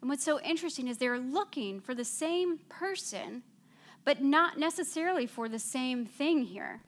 And 0.01 0.11
what's 0.11 0.25
so 0.25 0.41
interesting 0.41 0.89
is 0.89 0.99
they're 0.99 1.19
looking 1.19 1.81
for 1.81 1.95
the 1.95 2.05
same 2.05 2.59
person, 2.69 3.43
but 4.05 4.23
not 4.23 4.59
necessarily 4.59 5.27
for 5.27 5.49
the 5.49 5.59
same 5.59 6.05
thing 6.05 6.43
here. 6.43 6.81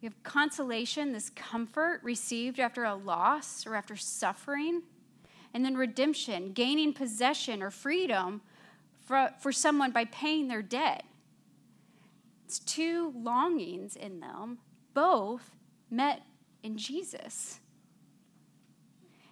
We 0.00 0.06
have 0.06 0.22
consolation, 0.22 1.12
this 1.12 1.30
comfort 1.30 2.00
received 2.02 2.58
after 2.58 2.84
a 2.84 2.94
loss 2.94 3.66
or 3.66 3.76
after 3.76 3.94
suffering, 3.94 4.82
and 5.54 5.64
then 5.64 5.76
redemption, 5.76 6.52
gaining 6.52 6.92
possession 6.92 7.62
or 7.62 7.70
freedom 7.70 8.40
for, 9.04 9.30
for 9.38 9.52
someone 9.52 9.92
by 9.92 10.06
paying 10.06 10.48
their 10.48 10.62
debt. 10.62 11.04
It's 12.46 12.58
two 12.58 13.12
longings 13.16 13.94
in 13.94 14.20
them, 14.20 14.58
both 14.92 15.52
met 15.90 16.22
in 16.62 16.76
Jesus. 16.76 17.60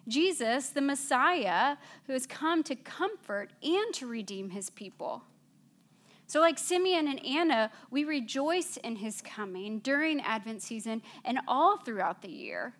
Jesus, 0.09 0.71
the 0.71 0.81
Messiah, 0.81 1.77
who 2.07 2.13
has 2.13 2.27
come 2.27 2.63
to 2.65 2.75
comfort 2.75 3.53
and 3.63 3.95
to 3.95 4.07
redeem 4.07 4.51
his 4.51 4.71
people. 4.71 5.23
So, 6.27 6.41
like 6.41 6.59
Simeon 6.59 7.09
and 7.09 7.25
Anna, 7.25 7.71
we 7.91 8.05
rejoice 8.05 8.77
in 8.77 8.97
his 8.97 9.21
coming 9.21 9.81
during 9.81 10.21
Advent 10.21 10.63
season 10.63 11.03
and 11.25 11.41
all 11.49 11.79
throughout 11.79 12.23
the 12.23 12.31
year. 12.31 12.75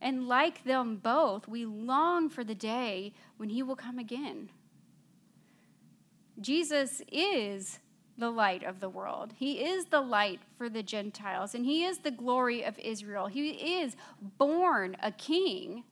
And 0.00 0.28
like 0.28 0.64
them 0.64 0.96
both, 0.96 1.48
we 1.48 1.64
long 1.64 2.28
for 2.28 2.44
the 2.44 2.54
day 2.54 3.12
when 3.36 3.50
he 3.50 3.62
will 3.62 3.76
come 3.76 3.98
again. 3.98 4.50
Jesus 6.40 7.02
is 7.12 7.78
the 8.20 8.30
light 8.30 8.62
of 8.62 8.80
the 8.80 8.88
world. 8.88 9.32
He 9.36 9.64
is 9.64 9.86
the 9.86 10.00
light 10.00 10.40
for 10.56 10.68
the 10.68 10.82
Gentiles, 10.82 11.54
and 11.54 11.64
he 11.64 11.84
is 11.84 11.98
the 11.98 12.10
glory 12.10 12.62
of 12.62 12.78
Israel. 12.78 13.26
He 13.26 13.80
is 13.80 13.96
born 14.38 14.96
a 15.02 15.10
king. 15.10 15.84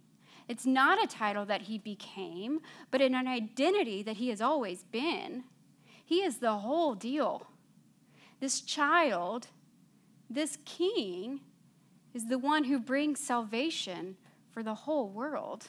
It's 0.46 0.64
not 0.64 1.02
a 1.02 1.06
title 1.06 1.44
that 1.46 1.62
he 1.62 1.78
became, 1.78 2.60
but 2.90 3.02
an 3.02 3.14
identity 3.14 4.02
that 4.02 4.18
he 4.18 4.28
has 4.28 4.40
always 4.40 4.84
been. 4.84 5.44
He 6.04 6.22
is 6.22 6.38
the 6.38 6.58
whole 6.58 6.94
deal. 6.94 7.48
This 8.40 8.60
child, 8.60 9.48
this 10.30 10.58
king, 10.64 11.40
is 12.14 12.28
the 12.28 12.38
one 12.38 12.64
who 12.64 12.78
brings 12.78 13.20
salvation 13.20 14.16
for 14.50 14.62
the 14.62 14.74
whole 14.74 15.08
world. 15.08 15.68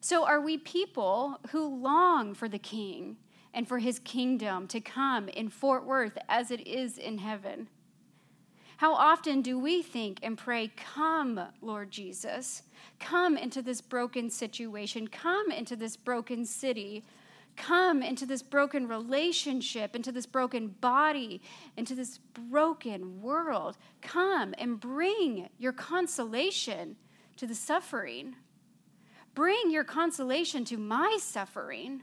So, 0.00 0.26
are 0.26 0.40
we 0.40 0.58
people 0.58 1.38
who 1.50 1.64
long 1.64 2.34
for 2.34 2.48
the 2.48 2.58
king 2.58 3.18
and 3.54 3.68
for 3.68 3.78
his 3.78 3.98
kingdom 3.98 4.66
to 4.68 4.80
come 4.80 5.28
in 5.28 5.48
Fort 5.48 5.84
Worth 5.84 6.18
as 6.28 6.50
it 6.50 6.66
is 6.66 6.98
in 6.98 7.18
heaven? 7.18 7.68
How 8.78 8.94
often 8.94 9.42
do 9.42 9.58
we 9.58 9.80
think 9.80 10.18
and 10.22 10.36
pray, 10.36 10.72
Come, 10.76 11.40
Lord 11.60 11.90
Jesus, 11.90 12.62
come 12.98 13.36
into 13.36 13.62
this 13.62 13.80
broken 13.80 14.28
situation, 14.28 15.06
come 15.06 15.52
into 15.52 15.76
this 15.76 15.96
broken 15.96 16.44
city, 16.44 17.04
come 17.56 18.02
into 18.02 18.26
this 18.26 18.42
broken 18.42 18.88
relationship, 18.88 19.94
into 19.94 20.10
this 20.10 20.26
broken 20.26 20.68
body, 20.80 21.40
into 21.76 21.94
this 21.94 22.18
broken 22.50 23.20
world. 23.22 23.76
Come 24.00 24.54
and 24.58 24.80
bring 24.80 25.48
your 25.58 25.72
consolation 25.72 26.96
to 27.36 27.46
the 27.46 27.54
suffering. 27.54 28.34
Bring 29.34 29.70
your 29.70 29.84
consolation 29.84 30.64
to 30.66 30.76
my 30.76 31.18
suffering. 31.20 32.02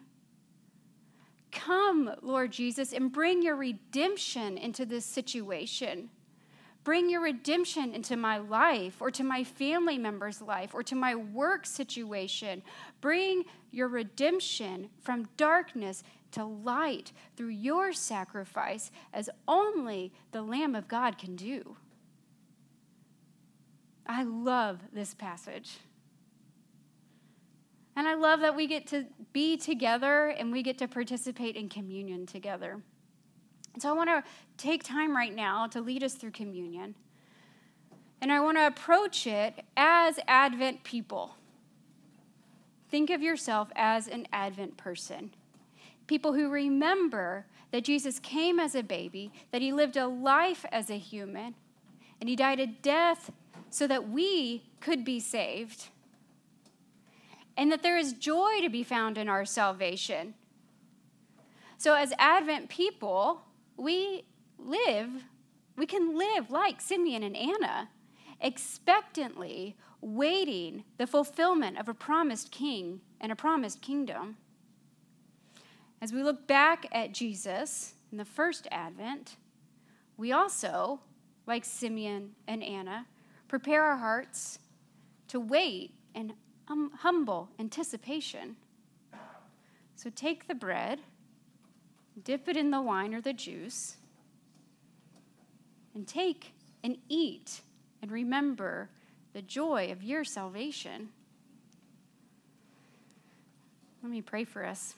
Come, 1.51 2.11
Lord 2.21 2.51
Jesus, 2.51 2.93
and 2.93 3.11
bring 3.11 3.41
your 3.41 3.55
redemption 3.55 4.57
into 4.57 4.85
this 4.85 5.05
situation. 5.05 6.09
Bring 6.83 7.09
your 7.09 7.21
redemption 7.21 7.93
into 7.93 8.15
my 8.15 8.37
life 8.37 9.01
or 9.01 9.11
to 9.11 9.23
my 9.23 9.43
family 9.43 9.97
member's 9.97 10.41
life 10.41 10.73
or 10.73 10.81
to 10.83 10.95
my 10.95 11.15
work 11.15 11.65
situation. 11.65 12.61
Bring 13.01 13.43
your 13.71 13.87
redemption 13.87 14.89
from 15.01 15.27
darkness 15.37 16.03
to 16.31 16.43
light 16.43 17.11
through 17.35 17.49
your 17.49 17.91
sacrifice 17.93 18.91
as 19.13 19.29
only 19.47 20.13
the 20.31 20.41
Lamb 20.41 20.75
of 20.75 20.87
God 20.87 21.17
can 21.17 21.35
do. 21.35 21.75
I 24.05 24.23
love 24.23 24.79
this 24.93 25.13
passage. 25.13 25.77
And 27.99 28.07
I 28.07 28.13
love 28.13 28.39
that 28.39 28.55
we 28.55 28.65
get 28.65 28.87
to 28.87 29.03
be 29.33 29.57
together 29.57 30.27
and 30.29 30.53
we 30.53 30.63
get 30.63 30.77
to 30.77 30.87
participate 30.87 31.57
in 31.57 31.67
communion 31.67 32.25
together. 32.25 32.79
And 33.73 33.81
so 33.81 33.89
I 33.89 33.91
want 33.91 34.09
to 34.09 34.23
take 34.55 34.85
time 34.85 35.13
right 35.13 35.35
now 35.35 35.67
to 35.67 35.81
lead 35.81 36.01
us 36.01 36.13
through 36.13 36.31
communion. 36.31 36.95
And 38.21 38.31
I 38.31 38.39
want 38.39 38.57
to 38.57 38.67
approach 38.67 39.27
it 39.27 39.65
as 39.75 40.17
Advent 40.29 40.85
people. 40.85 41.35
Think 42.89 43.09
of 43.09 43.21
yourself 43.21 43.67
as 43.75 44.07
an 44.07 44.29
Advent 44.31 44.77
person. 44.77 45.31
People 46.07 46.31
who 46.31 46.49
remember 46.49 47.47
that 47.71 47.83
Jesus 47.83 48.17
came 48.17 48.61
as 48.61 48.75
a 48.75 48.81
baby, 48.81 49.29
that 49.51 49.61
he 49.61 49.73
lived 49.73 49.97
a 49.97 50.07
life 50.07 50.63
as 50.71 50.89
a 50.89 50.97
human, 50.97 51.53
and 52.21 52.29
he 52.29 52.37
died 52.37 52.61
a 52.61 52.67
death 52.67 53.29
so 53.69 53.87
that 53.87 54.07
we 54.07 54.63
could 54.79 55.03
be 55.03 55.19
saved. 55.19 55.89
And 57.59 57.73
that 57.73 57.83
there 57.83 57.97
is 57.97 58.13
joy 58.13 58.61
to 58.61 58.69
be 58.69 58.83
found 58.83 59.17
in 59.17 59.27
our 59.27 59.43
salvation. 59.43 60.33
So, 61.77 61.93
as 61.93 62.13
Advent 62.17 62.69
people, 62.69 63.41
we 63.75 64.23
live, 64.57 65.09
we 65.75 65.85
can 65.85 66.17
live 66.17 66.51
like 66.51 66.79
Simeon 66.79 67.21
and 67.21 67.35
Anna, 67.35 67.89
expectantly 68.39 69.75
waiting 69.99 70.85
the 70.97 71.05
fulfillment 71.05 71.77
of 71.77 71.89
a 71.89 71.93
promised 71.93 72.49
king 72.49 73.01
and 73.19 73.29
a 73.29 73.35
promised 73.35 73.81
kingdom. 73.81 74.37
As 76.01 76.13
we 76.13 76.23
look 76.23 76.47
back 76.47 76.85
at 76.93 77.13
Jesus 77.13 77.95
in 78.09 78.17
the 78.17 78.23
first 78.23 78.69
advent, 78.71 79.35
we 80.15 80.31
also, 80.31 81.01
like 81.45 81.65
Simeon 81.65 82.35
and 82.47 82.63
Anna, 82.63 83.05
prepare 83.49 83.83
our 83.83 83.97
hearts 83.97 84.59
to 85.27 85.41
wait 85.41 85.93
in 86.15 86.31
um, 86.69 86.91
humble 86.99 87.49
anticipation. 87.59 88.55
So 89.95 90.09
take 90.09 90.47
the 90.47 90.55
bread 90.55 90.99
dip 92.23 92.47
it 92.47 92.57
in 92.57 92.71
the 92.71 92.81
wine 92.81 93.13
or 93.13 93.21
the 93.21 93.33
juice, 93.33 93.97
and 95.93 96.07
take 96.07 96.53
and 96.83 96.97
eat 97.07 97.61
and 98.01 98.11
remember 98.11 98.89
the 99.33 99.41
joy 99.41 99.91
of 99.91 100.03
your 100.03 100.23
salvation. 100.23 101.09
Let 104.01 104.11
me 104.11 104.21
pray 104.21 104.43
for 104.43 104.65
us. 104.65 104.95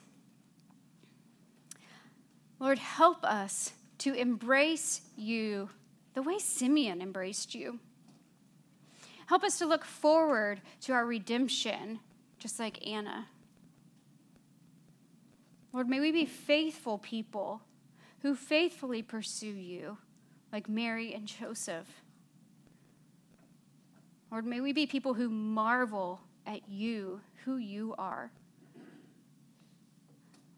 Lord, 2.60 2.78
help 2.78 3.24
us 3.24 3.72
to 3.98 4.14
embrace 4.14 5.02
you 5.16 5.70
the 6.14 6.22
way 6.22 6.38
Simeon 6.38 7.02
embraced 7.02 7.54
you. 7.54 7.80
Help 9.32 9.44
us 9.44 9.58
to 9.60 9.64
look 9.64 9.82
forward 9.82 10.60
to 10.82 10.92
our 10.92 11.06
redemption, 11.06 12.00
just 12.38 12.58
like 12.60 12.86
Anna. 12.86 13.28
Lord, 15.72 15.88
may 15.88 16.00
we 16.00 16.12
be 16.12 16.26
faithful 16.26 16.98
people 16.98 17.62
who 18.20 18.34
faithfully 18.34 19.00
pursue 19.00 19.46
you, 19.46 19.96
like 20.52 20.68
Mary 20.68 21.14
and 21.14 21.26
Joseph. 21.26 21.86
Lord, 24.30 24.44
may 24.44 24.60
we 24.60 24.74
be 24.74 24.86
people 24.86 25.14
who 25.14 25.30
marvel 25.30 26.20
at 26.46 26.68
you, 26.68 27.22
who 27.46 27.56
you 27.56 27.94
are. 27.96 28.30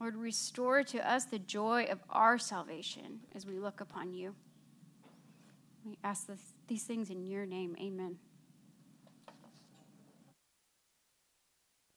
Lord, 0.01 0.16
restore 0.16 0.83
to 0.83 1.09
us 1.09 1.27
the 1.27 1.39
joy 1.39 1.87
of 1.93 2.01
our 2.11 2.39
salvation 2.39 3.20
as 3.37 3.47
we 3.47 3.57
look 3.57 3.81
upon 3.81 4.12
you. 4.14 4.35
We 5.85 5.97
ask 6.03 6.27
this, 6.27 6.55
these 6.66 6.83
things 6.83 7.11
in 7.11 7.25
your 7.25 7.47
name. 7.47 7.77
Amen. 7.81 8.18